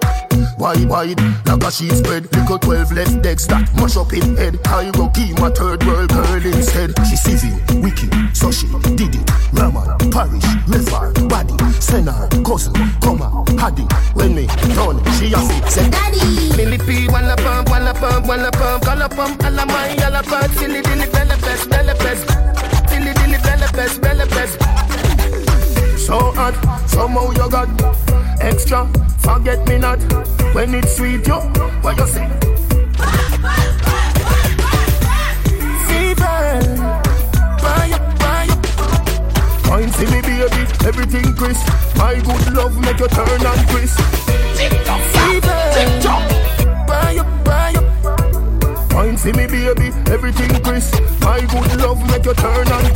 Wide, 0.58 0.88
wide, 0.88 1.20
like 1.46 1.62
a 1.62 1.70
sheet 1.70 1.92
spread. 1.92 2.24
Little 2.34 2.58
12 2.58 2.92
left 2.92 3.22
decks 3.22 3.46
that 3.46 3.70
mash 3.76 3.96
up 3.96 4.12
in 4.12 4.36
head. 4.36 4.58
I 4.66 4.90
go 4.90 5.08
keep 5.10 5.38
my 5.38 5.50
third 5.50 5.86
world 5.86 6.10
girl 6.10 6.34
instead. 6.34 6.98
She 7.06 7.14
civil, 7.14 7.54
wicked, 7.78 8.10
so 8.34 8.50
she 8.50 8.66
did 8.98 9.14
it. 9.14 9.30
Raman, 9.54 9.86
parish, 10.10 10.42
river, 10.66 11.14
body, 11.30 11.54
senna, 11.78 12.26
cousin, 12.42 12.74
comma, 12.98 13.30
haddy. 13.54 13.86
When 14.18 14.34
me 14.34 14.46
done, 14.74 14.98
she 15.14 15.30
a 15.30 15.38
sit, 15.38 15.64
say 15.70 15.90
daddy. 15.90 16.18
Millipede, 16.58 17.06
wanna 17.12 17.36
pump, 17.36 17.70
wanna 17.70 17.94
pump, 17.94 18.26
wanna 18.26 18.50
pump, 18.50 18.84
wanna 18.84 19.08
pump, 19.08 19.42
alla 19.44 19.64
my, 19.64 19.94
alla 20.02 20.22
pump, 20.24 20.52
silly 20.58 20.82
dilly, 20.82 21.06
bella 21.06 21.36
pest, 21.38 21.70
bella 21.70 21.94
pest, 21.94 22.26
silly 22.90 23.14
dilly, 23.14 23.38
bella 23.46 23.68
pest, 23.70 24.00
bella 24.02 24.26
pest. 24.26 24.58
So 25.96 26.18
hot, 26.34 26.54
somehow 26.88 27.30
you 27.30 27.48
got 27.48 27.68
extra, 28.40 28.90
forget 29.22 29.66
me 29.68 29.78
not. 29.78 29.98
When 30.54 30.74
it's 30.74 30.96
sweet, 30.96 31.26
yo, 31.26 31.40
what 31.82 31.96
you 31.98 32.06
say? 32.06 32.26
Fever, 35.86 36.50
buy 37.62 37.90
up. 37.92 38.04
Wine 39.68 39.92
see 39.92 40.06
me 40.06 40.20
baby, 40.22 40.66
everything 40.86 41.34
crisp. 41.36 41.66
My 41.96 42.14
good 42.14 42.54
love 42.54 42.76
make 42.80 42.98
you 42.98 43.08
turn 43.08 43.46
and 43.46 43.68
crisp. 43.68 44.00
Fever, 45.14 45.60
buy 46.88 47.16
up, 47.18 47.44
buy 47.44 47.74
up. 47.76 48.92
Wine 48.94 49.16
see 49.16 49.32
me 49.32 49.46
baby, 49.46 49.92
everything 50.10 50.60
crisp. 50.62 50.94
My 51.20 51.40
good 51.40 51.76
love 51.80 52.00
make 52.08 52.24
you 52.24 52.34
turn 52.34 52.68
and 52.68 52.87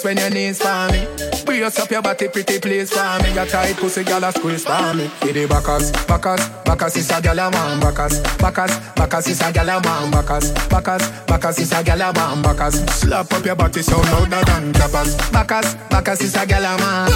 just 0.00 0.04
when 0.04 0.16
your 0.16 0.30
knees 0.30 0.58
for 0.60 0.88
me. 0.92 1.06
Brace 1.44 1.78
up 1.78 1.90
your 1.90 2.02
body, 2.02 2.28
pretty 2.28 2.58
please 2.60 2.90
for 2.90 3.22
me. 3.22 3.34
Your 3.34 3.46
tight 3.46 3.76
pussy, 3.76 4.04
girl, 4.04 4.24
a 4.24 4.32
squeeze 4.32 4.64
for 4.64 4.94
me. 4.94 5.10
Get 5.20 5.34
the 5.34 5.46
backers, 5.46 5.92
backers, 6.06 6.48
backers 6.64 6.96
is 6.96 7.10
a 7.10 7.20
girl 7.20 7.38
a 7.38 7.50
man, 7.50 7.80
backers, 7.80 8.20
backers, 8.38 8.78
backers 8.94 9.26
is 9.28 9.40
a 9.40 9.52
girl 9.52 9.68
a 9.68 9.80
man, 9.82 10.10
backers, 10.10 10.52
backers, 10.68 11.10
backers 11.26 11.58
is 11.58 11.72
a 11.72 11.82
girl 11.82 12.00
a 12.00 12.12
man, 12.12 12.42
backers. 12.42 12.74
Slap 12.90 13.32
up 13.32 13.44
your 13.44 13.56
body 13.56 13.82
so 13.82 13.98
louder 13.98 14.44
than 14.44 14.72
clappers. 14.72 15.16
Backers, 15.30 15.74
backers 15.90 16.20
is 16.22 16.36
a 16.36 16.46
girl 16.46 16.64
a 16.64 16.78
man, 16.78 17.10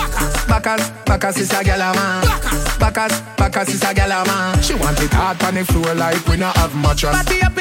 backers, 0.48 0.90
backers 1.04 1.36
is 1.38 1.52
a 1.52 1.64
girl 1.64 1.80
a 1.80 1.94
man, 1.94 2.24
backers, 2.78 3.20
backers 3.36 3.68
is 3.68 3.82
a 3.82 3.94
girl 3.94 4.12
a 4.12 4.24
man. 4.26 4.62
She 4.62 4.74
want 4.74 5.00
it 5.00 5.12
hard 5.12 5.42
on 5.42 5.54
the 5.54 5.64
floor 5.64 5.94
like 5.94 6.26
we 6.26 6.36
not 6.36 6.56
have 6.56 6.74
mattress. 6.76 7.14
Up 7.14 7.53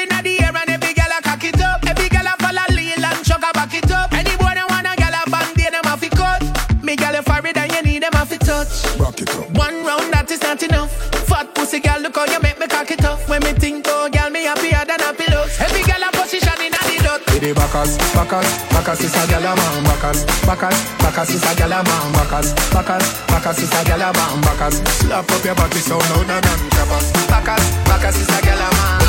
touch. 8.64 8.98
Rock 8.98 9.20
it 9.20 9.30
up. 9.36 9.50
One 9.56 9.84
round 9.84 10.12
that 10.12 10.30
is 10.30 10.42
not 10.42 10.62
enough. 10.62 10.92
Fat 11.28 11.54
pussy 11.54 11.80
girl, 11.80 12.00
look 12.00 12.16
how 12.16 12.24
you 12.24 12.40
make 12.40 12.58
me 12.58 12.66
cock 12.66 12.90
it 12.90 13.04
up. 13.04 13.20
When 13.28 13.42
me 13.42 13.52
think, 13.52 13.86
oh 13.88 14.08
girl, 14.08 14.30
me 14.30 14.44
happier 14.44 14.84
than 14.84 15.00
a 15.00 15.12
pillow. 15.12 15.44
Every 15.60 15.82
girl 15.84 16.04
a 16.04 16.10
position 16.12 16.56
in 16.60 16.72
a 16.72 16.80
the 16.84 16.96
dot. 17.04 17.20
Get 17.26 17.40
the 17.40 17.52
backers, 17.54 17.96
backers, 18.12 18.48
backers 18.72 19.00
is 19.04 19.14
a 19.16 19.22
girl 19.28 19.44
a 19.44 19.52
man, 19.56 19.84
backers, 19.84 20.20
backers, 20.44 20.78
backers 21.00 21.30
is 21.32 21.44
a 21.44 21.52
girl 21.56 21.72
a 21.72 21.80
man, 21.80 22.12
backers, 22.12 22.48
backers, 22.72 23.06
backers 23.28 23.58
is 23.60 23.72
a 23.72 23.80
girl 23.84 24.04
a 24.04 24.08
man, 24.12 24.40
backers. 24.44 24.76
Slap 25.00 25.28
up 25.28 25.44
your 25.44 25.54
body 25.54 25.80
so 25.80 25.96
louder 25.98 26.40
than 26.40 26.60
clappers. 26.72 27.06
Backers, 27.28 27.64
backers 27.88 28.16
is 28.20 28.28
a 28.28 28.38
girl 28.44 28.62
a 28.64 28.68
man, 28.68 29.00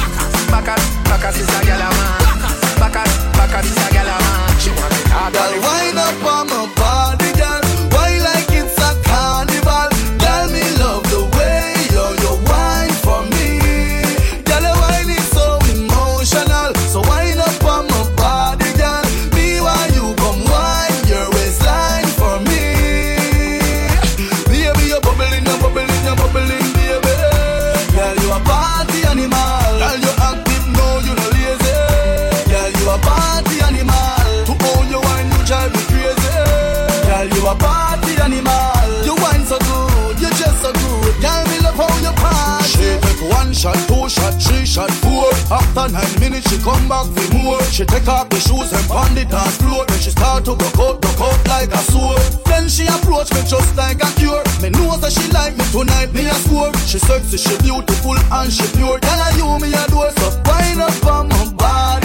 backers, 0.51 0.84
backers 1.08 1.38
is 1.39 1.51
a 1.51 1.60
girl 1.68 1.84
a 1.84 1.89
man, 1.91 2.20
backers, 2.80 3.12
backers 3.36 3.68
is 3.68 3.80
a 3.80 3.88
girl 3.91 4.12
a 4.12 4.16
man. 4.24 4.56
She 4.60 4.72
want 4.72 4.95
it 4.95 5.08
hard. 5.12 5.36
Girl, 5.36 5.53
wind 5.62 5.99
up 5.99 6.24
on 6.24 6.43
my 6.47 6.64
body, 6.80 7.05
shot 44.76 44.91
four. 44.99 45.32
After 45.47 45.88
nine 45.88 46.19
minutes, 46.19 46.51
she 46.51 46.59
come 46.59 46.84
back 46.91 47.07
with 47.15 47.32
more. 47.34 47.63
She 47.71 47.86
take 47.86 48.07
off 48.07 48.28
the 48.28 48.39
shoes 48.43 48.76
and 48.76 48.86
pound 48.91 49.17
it 49.17 49.32
on 49.32 49.47
floor. 49.63 49.86
Then 49.88 49.99
she 49.99 50.11
start 50.11 50.43
to 50.45 50.53
go 50.59 50.67
out, 50.84 50.99
go 51.01 51.09
out 51.23 51.39
like 51.47 51.71
a 51.71 51.82
sword. 51.88 52.19
Then 52.45 52.67
she 52.67 52.84
approach 52.88 53.32
me 53.32 53.41
just 53.47 53.71
like 53.78 54.03
a 54.03 54.09
cure. 54.19 54.43
Me 54.59 54.69
know 54.76 54.99
that 54.99 55.15
she 55.15 55.32
like 55.32 55.55
me 55.55 55.63
tonight, 55.71 56.11
me 56.11 56.28
a 56.28 56.36
score. 56.43 56.76
She 56.84 56.99
sexy, 56.99 57.38
she 57.38 57.55
beautiful 57.63 58.19
and 58.19 58.51
she 58.51 58.67
pure. 58.76 58.99
Tell 58.99 59.19
her 59.23 59.32
you 59.39 59.47
me 59.63 59.71
a 59.71 59.88
door, 59.88 60.11
so 60.19 60.28
fine 60.43 60.82
up 60.84 61.05
on 61.07 61.30
my 61.30 61.53
body. 61.55 62.05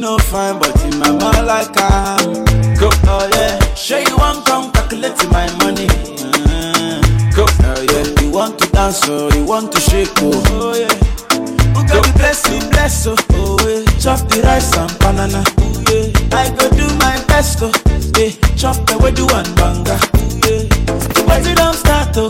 no 0.00 0.18
fine, 0.18 0.58
but 0.58 0.74
in 0.84 0.98
my 0.98 1.10
mind 1.10 1.46
like 1.46 1.70
I'm. 1.76 2.44
Go, 2.76 2.88
oh 3.06 3.28
yeah. 3.34 3.74
Show 3.74 3.98
you 3.98 4.16
want 4.16 4.46
come 4.46 4.70
calculate 4.72 5.16
my 5.30 5.46
money. 5.58 5.86
Mm. 5.86 7.34
Go, 7.34 7.44
oh 7.48 7.82
yeah. 7.82 8.22
You 8.22 8.30
want 8.30 8.58
to 8.60 8.68
dance, 8.70 9.00
oh, 9.08 9.30
you 9.34 9.44
want 9.44 9.72
to 9.72 9.80
shake, 9.80 10.08
oh, 10.18 10.32
oh 10.50 10.74
yeah. 10.74 10.88
Who 11.74 11.86
got 11.86 12.04
the 12.04 12.12
bless 12.16 12.48
you, 12.48 12.60
bless 12.70 13.06
oh, 13.06 13.16
oh 13.32 13.58
yeah. 13.68 13.84
Chop 14.00 14.20
the 14.28 14.40
rice 14.42 14.74
and 14.76 14.98
banana, 15.00 15.44
oh 15.58 15.84
yeah. 15.92 16.36
I 16.38 16.48
go 16.56 16.70
do 16.70 16.86
my 16.98 17.16
best, 17.28 17.58
oh 17.62 17.72
yeah. 18.16 18.30
Chop 18.56 18.76
the 18.86 18.98
way 18.98 19.12
do 19.12 19.26
one 19.26 19.48
banga, 19.54 19.98
oh 20.00 20.40
yeah. 20.46 21.26
But 21.26 21.46
you 21.46 21.54
don't 21.54 21.74
start, 21.74 22.16
oh. 22.16 22.28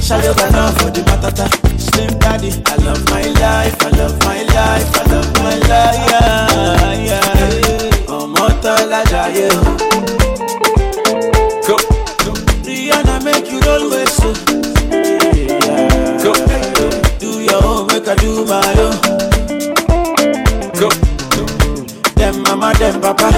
Shadow 0.00 0.34
banana 0.34 0.70
for 0.78 0.90
the 0.90 1.00
matata. 1.02 1.48
Slim 1.80 2.18
daddy, 2.18 2.52
I 2.66 2.76
love 2.84 3.02
my 3.10 3.22
life, 3.40 3.82
I 3.82 3.88
love 3.96 4.18
them, 22.84 23.00
Papa. 23.00 23.28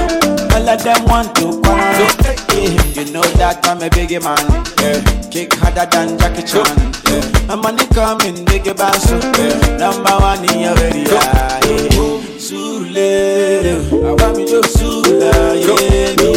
All 0.55 0.69
of 0.69 0.83
them 0.83 1.05
want 1.05 1.35
to 1.37 1.61
quarrel. 1.63 2.09
Yeah, 2.57 2.83
you 2.97 3.13
know 3.13 3.23
that 3.39 3.61
I'm 3.65 3.83
a 3.83 3.89
biggie 3.89 4.23
man. 4.23 4.43
Yeah, 4.81 5.01
kick 5.31 5.53
harder 5.55 5.87
than 5.87 6.19
Jackie 6.19 6.43
Chan. 6.43 6.67
Yeah, 7.07 7.53
I'm 7.53 7.65
on 7.65 7.79
coming, 7.95 8.45
biggie 8.47 8.77
bass. 8.77 9.11
Yeah, 9.11 9.77
number 9.79 10.17
one 10.19 10.45
in 10.51 10.61
your 10.61 10.79
area. 10.79 11.07
Yeah, 11.07 11.87
Sule, 12.39 13.09
I 14.05 14.13
want 14.13 14.37
me 14.37 14.47
to 14.47 14.61
Sule, 14.63 15.21
yeah. 15.21 16.36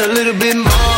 a 0.00 0.08
little 0.08 0.32
bit 0.32 0.56
more. 0.56 0.89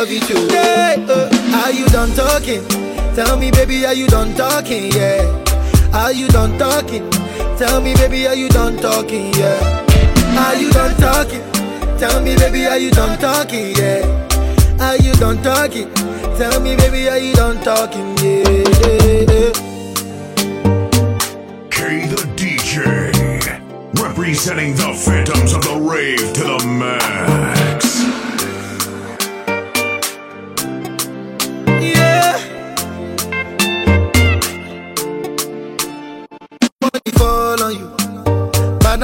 love 0.00 0.10
you 0.10 0.20
too. 0.20 0.46
Yeah, 0.46 0.96
uh, 1.10 1.62
are 1.62 1.72
you 1.72 1.84
done 1.88 2.10
talking? 2.14 2.66
Tell 3.14 3.36
me, 3.36 3.50
baby, 3.50 3.84
are 3.84 3.92
you 3.92 4.06
done 4.06 4.34
talking? 4.34 4.90
Yeah. 4.92 5.28
Are 5.92 6.10
you 6.12 6.26
done 6.28 6.56
talking? 6.58 7.10
Tell 7.58 7.82
me, 7.82 7.94
baby, 7.94 8.26
are 8.26 8.34
you 8.34 8.48
done 8.48 8.78
talking? 8.78 9.34
Yeah. 9.34 9.60
Are 10.40 10.56
you 10.56 10.70
done 10.72 10.96
talking? 10.96 11.42
Tell 11.98 12.22
me, 12.22 12.34
baby, 12.36 12.64
are 12.64 12.78
you 12.78 12.90
done 12.90 13.18
talking? 13.18 13.76
Yeah. 13.76 14.00
Are 14.80 14.96
you 14.96 15.12
done 15.16 15.42
talking? 15.42 15.92
Tell 16.38 16.60
me, 16.60 16.76
baby, 16.76 17.06
are 17.10 17.18
you 17.18 17.34
done 17.34 17.62
talking? 17.62 18.16
Yeah. 18.24 19.52
K 21.68 22.06
the 22.06 22.22
DJ, 22.40 22.80
representing 24.00 24.74
the 24.76 24.94
phantoms 24.94 25.52
of 25.52 25.60
the 25.60 25.76
rave 25.76 26.32
to 26.32 26.44
the 26.44 26.66
man. 26.66 27.59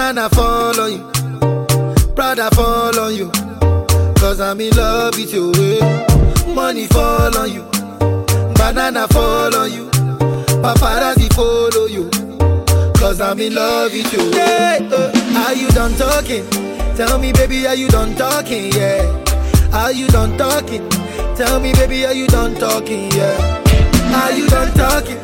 Man, 0.07 0.19
I 0.19 0.29
fall 0.29 0.81
on 0.81 0.93
you. 0.93 2.15
Proud 2.15 2.39
I 2.39 2.49
fall 2.51 2.97
on 2.97 3.17
you. 3.17 3.29
Cause 4.15 4.41
I'm 4.41 4.61
in 4.61 4.71
love 4.77 5.17
with 5.17 5.35
you. 5.35 5.51
Money 6.55 6.87
fall 6.87 7.37
on 7.37 7.53
you. 7.53 7.65
Banana 8.55 9.09
fall 9.09 9.53
on 9.57 9.73
you. 9.73 9.91
Paparazzi 10.63 11.29
follow 11.35 11.87
you. 11.87 12.09
Cause 13.01 13.21
I'm 13.21 13.41
in 13.41 13.57
love 13.57 13.91
with 13.91 14.13
you. 14.13 14.31
Yeah, 14.31 14.79
uh, 14.93 15.45
are 15.45 15.55
you 15.55 15.67
done 15.71 15.97
talking? 15.97 16.49
Tell 16.95 17.19
me, 17.19 17.33
baby, 17.33 17.67
are 17.67 17.75
you 17.75 17.89
done 17.89 18.15
talking? 18.15 18.71
Yeah. 18.75 19.03
Are 19.73 19.91
you 19.91 20.07
done 20.07 20.39
talking? 20.39 20.89
Tell 21.35 21.59
me, 21.59 21.73
baby, 21.73 22.07
are 22.07 22.15
you 22.15 22.29
done 22.29 22.55
talking? 22.55 23.11
Yeah. 23.11 24.23
Are 24.23 24.31
you 24.31 24.47
done 24.47 24.73
talking? 24.75 25.19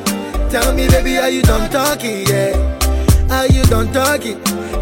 Tell 0.51 0.75
me, 0.75 0.89
baby, 0.89 1.19
are 1.19 1.31
you 1.31 1.43
done 1.43 1.71
talking? 1.71 2.27
Yeah. 2.27 2.81
Are 3.31 3.47
you 3.47 3.63
done 3.65 3.93
talking? 3.93 4.43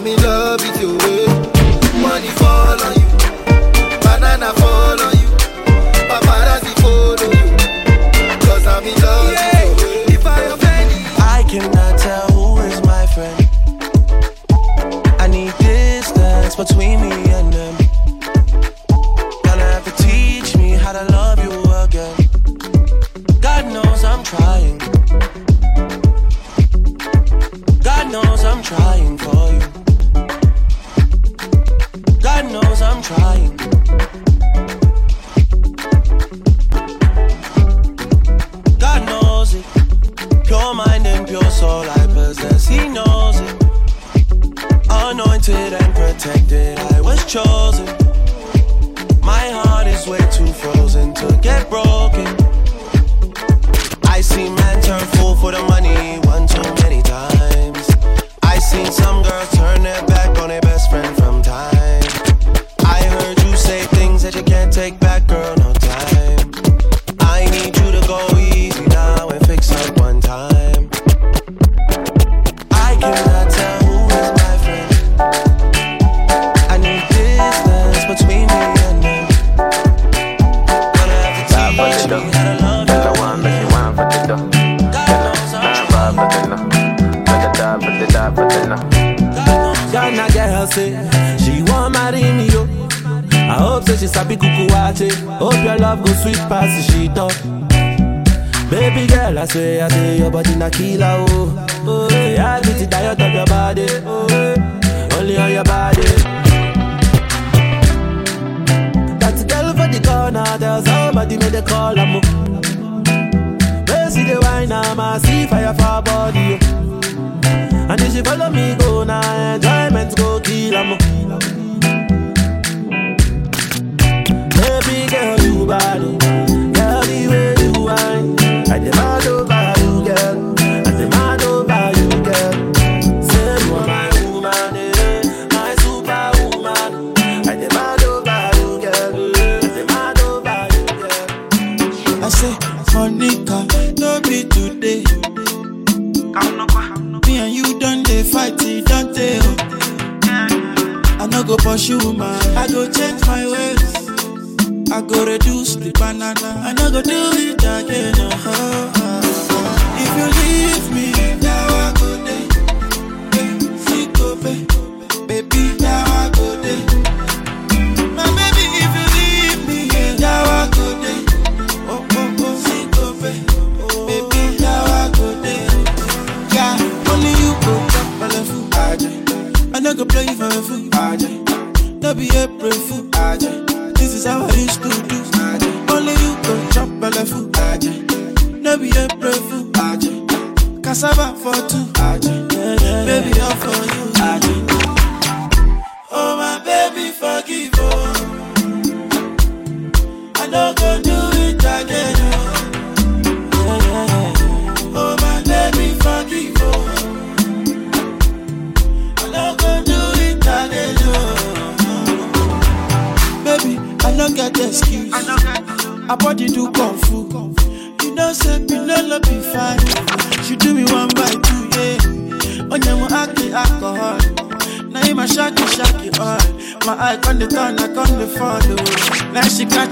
a. 0.00 0.31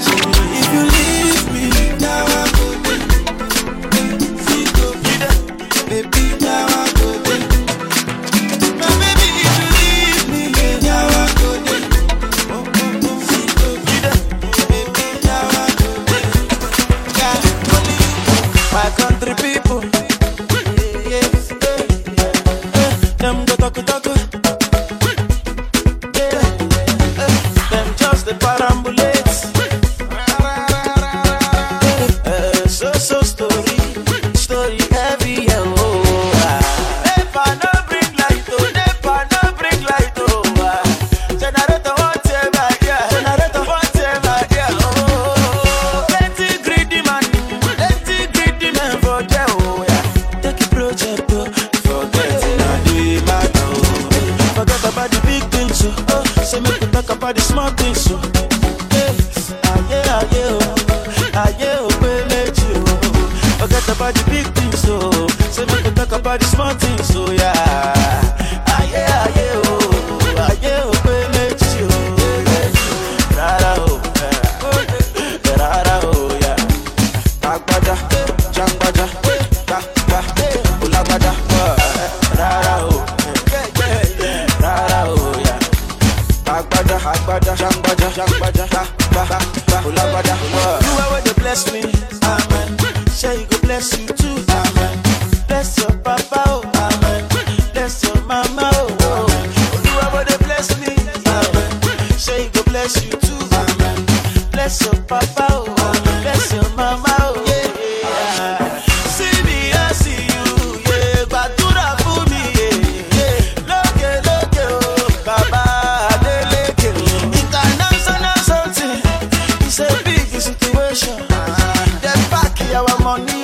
So 0.00 0.12
If 0.12 0.72
you 0.72 0.82
leave 0.82 1.09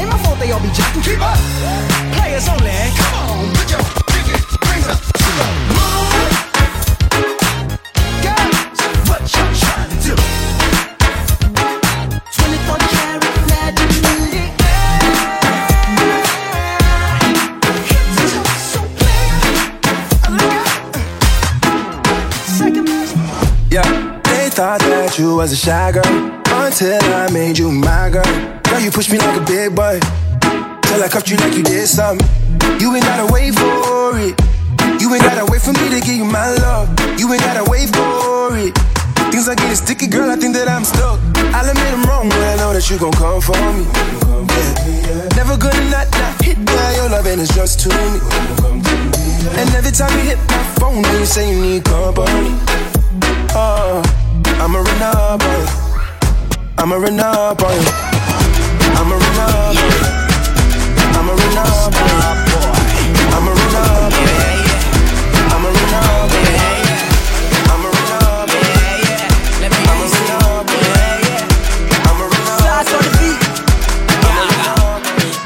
Ain't 0.00 0.08
my 0.08 0.16
fault 0.24 0.38
they 0.38 0.50
all 0.50 0.60
be 0.60 0.68
jocking. 0.68 1.04
Keep 1.04 1.20
up. 1.20 1.36
Players 2.16 2.48
only. 2.48 2.72
Come 2.96 3.14
on, 3.20 3.52
put 3.52 3.70
your 3.70 3.84
pinky 4.08 4.32
rings 4.64 4.88
up 4.88 4.96
to 4.96 5.28
the 5.36 5.46
moon. 5.76 6.32
Girls, 8.24 8.80
what 9.10 9.22
you 9.28 9.44
trying 9.60 9.90
to 9.92 9.96
do? 10.08 10.16
24 12.32 12.80
karat 12.92 13.34
platinum 13.44 13.92
Yeah, 23.70 23.88
they 24.24 24.48
thought 24.48 24.80
that 24.80 25.18
you 25.18 25.36
was 25.36 25.52
a 25.52 25.56
shy 25.56 25.92
girl 25.92 26.06
until 26.64 27.02
I 27.14 27.28
made 27.30 27.58
you 27.58 27.70
my 27.70 28.08
girl. 28.08 28.59
You 28.80 28.90
push 28.90 29.10
me 29.10 29.18
like 29.18 29.36
a 29.36 29.44
big 29.44 29.76
boy 29.76 30.00
till 30.88 31.02
I 31.04 31.08
cuffed 31.12 31.28
you 31.28 31.36
like 31.36 31.54
you 31.54 31.62
did 31.62 31.86
something. 31.86 32.26
You 32.80 32.94
ain't 32.96 33.04
gotta 33.04 33.30
wait 33.30 33.52
for 33.52 34.16
it. 34.16 34.32
You 34.96 35.12
ain't 35.12 35.22
gotta 35.22 35.44
wait 35.52 35.60
for 35.60 35.72
me 35.76 35.92
to 35.92 36.00
give 36.00 36.16
you 36.16 36.24
my 36.24 36.48
love. 36.64 36.88
You 37.20 37.30
ain't 37.30 37.42
gotta 37.44 37.68
wait 37.68 37.92
for 37.92 38.56
it. 38.56 38.72
Things 39.28 39.48
are 39.48 39.54
getting 39.54 39.76
sticky, 39.76 40.06
girl. 40.06 40.30
I 40.30 40.36
think 40.36 40.56
that 40.56 40.66
I'm 40.66 40.84
stuck. 40.84 41.20
I'll 41.52 41.68
admit 41.68 41.92
I'm 41.92 42.08
wrong, 42.08 42.30
but 42.30 42.40
I 42.40 42.56
know 42.56 42.72
that 42.72 42.88
you 42.88 42.96
gon' 42.96 43.12
come 43.12 43.44
for 43.44 43.52
me. 43.76 43.84
Yeah. 44.48 45.28
Never 45.36 45.60
gonna 45.60 45.84
not 45.92 46.08
not 46.16 46.40
hit 46.40 46.56
by 46.64 46.90
your 46.96 47.10
love, 47.12 47.26
and 47.26 47.40
it's 47.40 47.54
just 47.54 47.80
to 47.84 47.88
me. 47.92 48.16
And 49.60 49.68
every 49.76 49.92
time 49.92 50.08
you 50.16 50.24
hit 50.24 50.40
my 50.48 50.64
phone, 50.80 51.02
then 51.02 51.20
you 51.20 51.26
say 51.26 51.52
you 51.52 51.60
need 51.60 51.84
company. 51.84 52.56
Uh, 53.52 54.00
oh, 54.00 54.56
I'm 54.56 54.72
a 54.72 54.80
run 54.80 55.02
up 55.04 55.44
on 55.44 55.60
you. 55.60 55.68
I'm 56.78 56.92
a 56.92 56.98
run 56.98 57.20
up 57.20 57.60
on 57.60 57.76
you. 57.76 58.19
I'm 58.98 59.10
a 59.10 59.16
run 59.16 59.38
up 59.40 59.74
you. 59.74 59.90
I'm 61.16 61.28
a 61.28 61.34
run 61.34 61.58
up 61.58 61.94
you. 61.94 62.60
I'm 63.34 63.46
a 63.46 63.52
run 63.52 63.76
up 63.76 64.14
you. 64.16 64.30
I'm 65.50 65.64
a 65.64 65.70
run 65.70 65.94
up 65.94 66.32
you. 66.32 66.46
I'm 67.70 67.84
a 67.84 67.90
run 67.90 68.12
up 68.18 68.50
you. 68.50 68.64
I'm 69.68 69.70
a 69.70 70.06
run 70.06 70.30
up 70.30 70.68
you. 70.70 71.36
I'm 72.08 72.18
a 72.20 72.26
run 72.26 72.46
up 72.48 72.58
Stars 72.60 72.90
on 72.96 73.02
the 73.06 73.12
beat. 73.20 73.40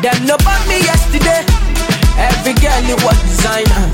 Them 0.02 0.18
no 0.26 0.36
bought 0.44 0.64
me 0.68 0.78
yesterday. 0.84 1.42
Every 2.18 2.54
girl 2.60 2.84
it 2.88 2.98
was 3.04 3.18
designer. 3.28 3.84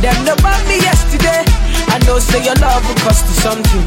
Them 0.00 0.16
no 0.24 0.34
bought 0.42 0.62
me 0.68 0.76
yesterday. 0.80 1.44
I 1.88 1.98
know 2.06 2.18
say 2.18 2.44
your 2.44 2.54
love 2.56 2.86
will 2.86 2.94
cost 3.04 3.26
you 3.26 3.34
something. 3.40 3.84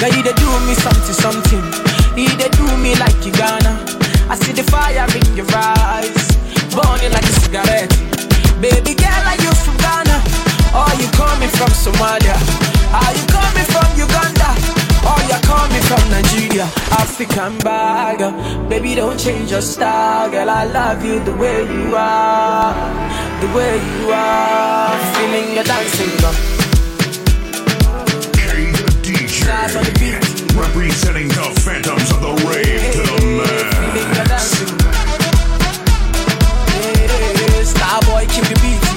Girl, 0.00 0.10
you 0.10 0.22
they 0.22 0.32
do 0.34 0.48
me 0.66 0.74
something, 0.74 1.14
something. 1.14 1.62
You 2.16 2.34
they 2.36 2.48
do 2.50 2.64
me 2.78 2.94
like 2.96 3.24
you 3.24 3.32
gonna. 3.32 3.91
I 4.32 4.34
see 4.36 4.52
the 4.52 4.64
fire 4.64 5.04
in 5.12 5.36
your 5.36 5.44
eyes, 5.52 6.08
burning 6.72 7.12
like 7.12 7.28
a 7.28 7.34
cigarette. 7.44 7.92
Baby 8.64 8.96
girl, 8.96 9.24
are 9.28 9.36
you 9.36 9.52
from 9.60 9.76
Ghana? 9.76 10.16
Or 10.72 10.88
you 10.96 11.04
coming 11.12 11.52
from 11.52 11.68
Somalia? 11.76 12.32
Are 12.96 13.12
you 13.12 13.24
coming 13.28 13.68
from 13.68 13.84
Uganda? 13.92 14.56
Or 15.04 15.20
you 15.28 15.36
coming 15.44 15.84
from 15.84 16.00
Nigeria? 16.08 16.64
African 16.96 17.58
bag, 17.58 18.24
baby, 18.70 18.94
don't 18.94 19.20
change 19.20 19.50
your 19.50 19.60
style, 19.60 20.30
girl. 20.30 20.48
I 20.48 20.64
love 20.64 21.04
you 21.04 21.20
the 21.22 21.36
way 21.36 21.68
you 21.68 21.94
are, 21.94 22.72
the 23.44 23.52
way 23.52 23.76
you 23.76 24.12
are. 24.12 24.96
Feeling 25.12 25.56
your 25.56 25.64
dancing, 25.64 26.16
girl. 26.24 26.32
DJ, 29.02 30.16
representing 30.56 31.28
the 31.28 31.60
phantoms 31.60 32.10
of 32.12 32.20
the 32.22 32.32
rave 32.48 32.92
to 32.94 33.02
the 33.02 33.26
max. 33.36 33.61
Starboy, 37.92 38.26
keep 38.26 38.44
the 38.44 38.58
beat. 38.62 38.91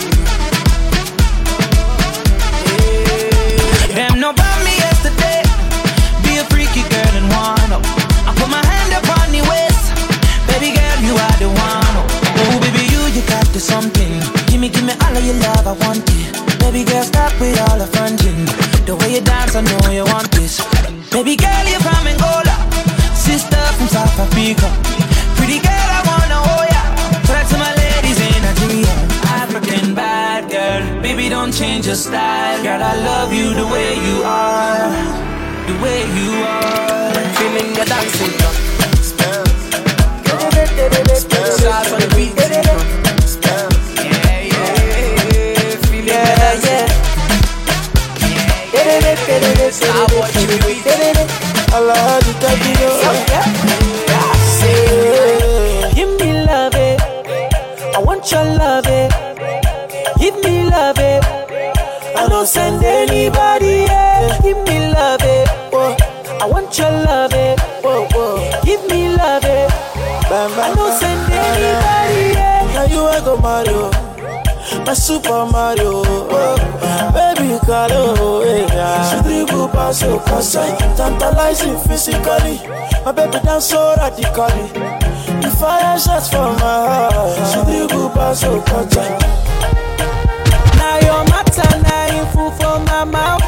Your 80.15 80.23
casa, 80.25 80.63
tantalizing 80.95 81.77
physically. 81.87 82.59
My 83.03 83.11
baby 83.11 83.39
dance 83.43 83.65
so 83.65 83.95
radically. 83.97 84.67
The 85.41 85.49
fire 85.59 85.99
shots 85.99 86.29
from 86.29 86.55
my 86.55 87.11
heart. 87.11 87.35
She 87.51 87.59
dribble 87.65 88.09
past 88.09 88.43
your 88.43 88.61
casa. 88.63 89.03
Now 90.77 90.97
your 91.07 91.23
matter, 91.31 91.71
now 91.83 92.15
you 92.15 92.23
fool 92.31 92.51
for 92.51 92.79
my 92.85 93.03
mouth. 93.03 93.43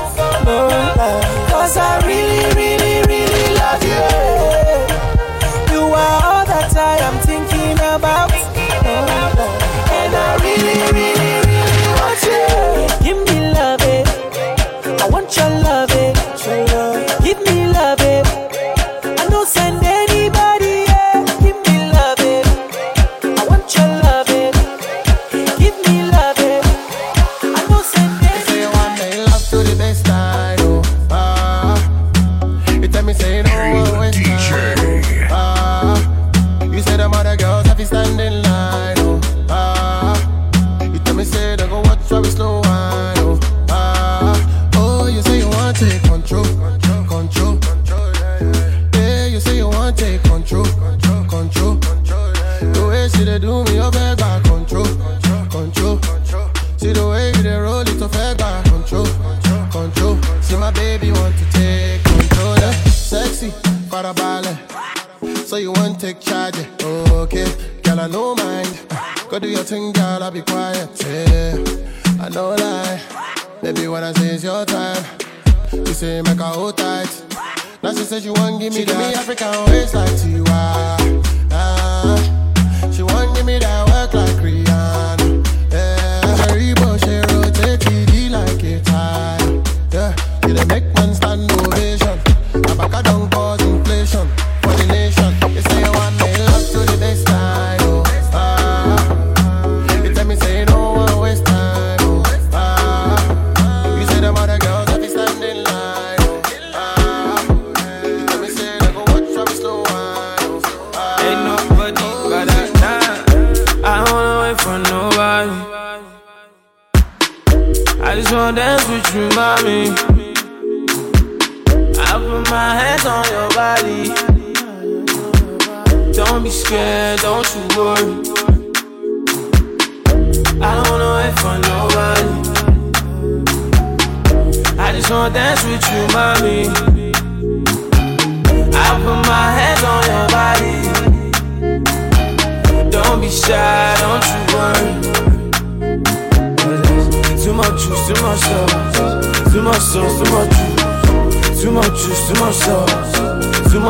Cause 1.49 1.77
I 1.77 2.05
really, 2.05 2.43
really, 2.59 2.95
really 3.11 3.45
love 3.59 3.83
you. 3.91 4.05
You 5.73 5.83
are 6.01 6.19
all 6.27 6.45
that 6.51 6.75
I 6.75 6.97
am 7.07 7.17
thinking 7.27 7.77
about. 7.95 8.31
And 9.99 10.15
I 10.15 10.37
really, 10.43 10.91
really 10.91 11.16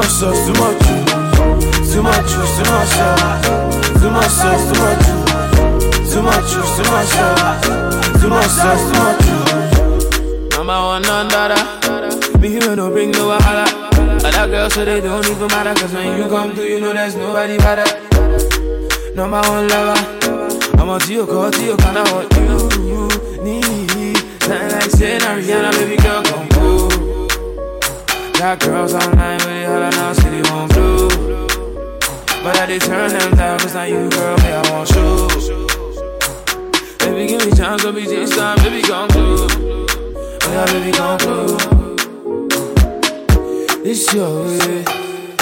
Sauce, 0.07 0.47
too 0.47 0.53
much 0.53 0.79
juice. 0.87 1.93
Too 1.93 2.01
much 2.01 2.27
juice, 2.31 2.57
sauce. 2.57 2.93
Too 4.01 4.09
much 4.09 4.29
sauce, 4.29 4.65
too 4.71 4.79
much 4.81 4.99
juice. 5.05 6.13
Too 6.13 6.21
much 6.23 6.51
juice, 6.51 6.75
sauce. 6.77 8.21
Too 8.21 8.29
much 8.29 8.47
sauce, 8.47 8.83
too 8.89 8.97
much 8.97 9.19
juice. 9.25 10.57
Number 10.57 10.73
one 10.73 11.05
under 11.05 12.39
Me 12.39 12.47
here 12.49 12.75
don't 12.75 12.91
bring 12.93 13.11
no 13.11 13.27
wahala. 13.37 13.65
Other 14.23 14.47
girls 14.49 14.73
so 14.73 14.85
they 14.85 15.01
don't 15.01 15.25
even 15.27 15.47
matter. 15.47 15.73
Cause 15.79 15.93
when 15.93 16.17
you 16.17 16.27
come 16.29 16.51
through, 16.53 16.65
you 16.65 16.79
know 16.81 16.93
there's 16.93 17.15
nobody 17.15 17.57
better. 17.57 17.85
Number 19.13 19.41
one 19.41 19.67
lover. 19.67 19.99
I'm 20.79 20.89
on 20.89 20.99
to 21.01 21.13
your 21.13 21.27
call, 21.27 21.51
to 21.51 21.63
your 21.63 21.77
kind 21.77 21.97
of 21.97 22.11
what 22.11 22.33
you 22.37 23.43
need. 23.43 24.17
Nothing 24.47 24.71
like 24.71 24.89
saying 24.91 25.21
I'm 25.21 25.41
Rihanna, 25.43 25.71
baby 25.73 26.01
girl, 26.01 26.23
come. 26.23 26.46
Got 28.37 28.59
girls 28.59 28.93
online 28.93 29.39
with 29.39 29.47
it, 29.47 29.65
holla 29.65 29.89
now, 29.89 30.13
city 30.13 30.41
won't 30.51 30.71
blue. 30.71 31.09
But 32.43 32.55
I 32.59 32.67
did 32.67 32.81
turn 32.83 33.09
them 33.09 33.35
down, 33.35 33.57
cause 33.59 33.73
now 33.73 33.83
you, 33.85 34.09
girl, 34.11 34.37
me, 34.37 34.51
I 34.51 34.61
want 34.69 34.87
show. 34.89 35.27
Baby, 36.99 37.27
give 37.27 37.43
me 37.43 37.51
chance, 37.57 37.81
don't 37.81 37.95
be 37.95 38.05
this 38.05 38.35
time, 38.35 38.57
baby, 38.57 38.83
come 38.83 39.09
through. 39.09 39.47
Oh, 39.49 40.49
yeah, 40.51 40.65
baby, 40.67 40.91
come 40.95 41.17
through. 41.17 41.57
This 43.83 44.13
your 44.13 44.43
way. 44.45 44.83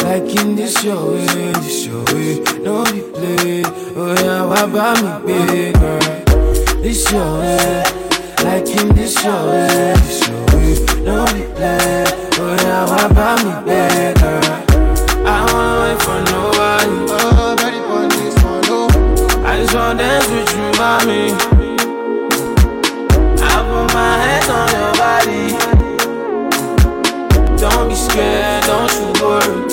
Like 0.04 0.36
in 0.40 0.56
this 0.56 0.84
your 0.84 1.12
way, 1.12 1.52
this 1.52 1.86
your 1.86 2.04
way, 2.06 2.44
don't 2.64 2.90
be 2.94 3.02
played. 3.12 3.66
Oh 3.98 4.16
yeah, 4.24 4.46
why 4.46 4.62
about 4.64 5.26
me, 5.26 5.46
big 5.48 5.74
girl? 5.76 6.00
This 6.82 7.12
your 7.12 7.40
way, 7.40 7.84
like 8.44 8.70
in 8.70 8.96
this 8.96 9.22
your 9.22 9.46
way, 9.50 9.94
this 9.98 10.28
your 10.30 10.46
way, 10.46 10.76
don't 11.04 11.34
be 11.34 11.44
played. 11.56 12.25
Oh 12.38 12.54
yeah, 12.54 12.84
why 12.90 13.06
about 13.06 13.40
me, 13.46 13.52
girl? 14.20 14.44
I 15.26 15.30
wanna 15.54 15.76
wait 15.84 16.00
for 16.04 16.20
nobody. 16.32 16.96
Oh, 17.10 17.56
ready 17.60 17.80
for 17.88 18.04
this 18.14 18.36
one, 18.44 18.68
oh. 18.68 19.46
I 19.46 19.48
just 19.62 19.74
wanna 19.74 20.00
dance 20.00 20.28
with 20.28 20.52
you, 20.52 20.68
mommy. 20.78 21.32
I 23.42 23.44
put 23.64 23.88
my 23.94 24.12
hands 24.20 24.50
on 24.52 24.68
your 24.76 24.92
body. 25.00 25.44
Don't 27.58 27.88
be 27.88 27.96
scared, 27.96 28.64
don't 28.66 28.92
you 28.92 29.08
worry. 29.24 29.65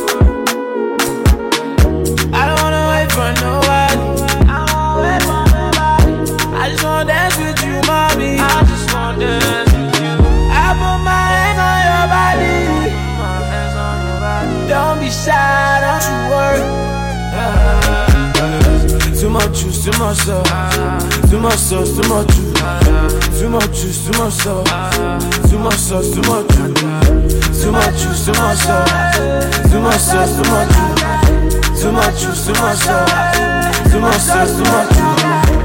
Juice, 19.63 19.85
too 19.85 19.99
much 19.99 20.17
sauce. 20.19 21.31
Too 21.31 21.39
much 21.39 21.55
sauce, 21.55 21.97
too 21.97 22.09
much 22.09 22.29
juice. 22.35 23.41
Too 23.41 23.49
much 23.49 23.67
juice, 23.67 24.07
too 24.07 24.19
much 24.19 24.33
sauce. 24.33 25.51
Too 25.51 25.59
much 25.59 25.75
sauce, 25.75 26.11
too 26.15 26.23
much 26.23 26.49
juice. 26.49 27.63
Too 27.63 27.73
much 27.73 27.97
juice, 28.03 28.25
too 28.27 28.33
much 28.33 28.59
sauce. 28.59 29.71
Too 29.71 29.81
much 29.81 30.01
sauce, 30.01 30.37
too 30.37 30.51
much 30.51 30.69
juice. 30.75 31.83
Too 31.83 31.93
much 31.93 32.21
juice, 32.21 32.47
too 32.47 32.53
much 32.53 32.79
sauce. 32.79 33.93
Too 33.93 34.01
much 34.01 34.21
sauce, 34.21 34.57
too 34.57 34.65
much 34.65 34.89
juice. 34.91 35.63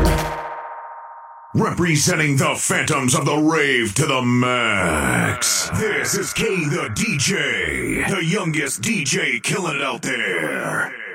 Representing 1.56 2.38
the 2.38 2.56
phantoms 2.56 3.16
of 3.16 3.26
the 3.26 3.38
rave 3.38 3.95
to 3.95 4.06
the 4.06 4.22
max. 4.22 5.70
This 5.80 6.16
is 6.16 6.34
K 6.34 6.43
the 6.45 6.89
DJ, 6.93 8.08
the 8.10 8.24
youngest 8.24 8.82
DJ 8.82 9.41
killing 9.41 9.78
it 9.78 9.82
out 9.82 10.04
there. 10.04 11.07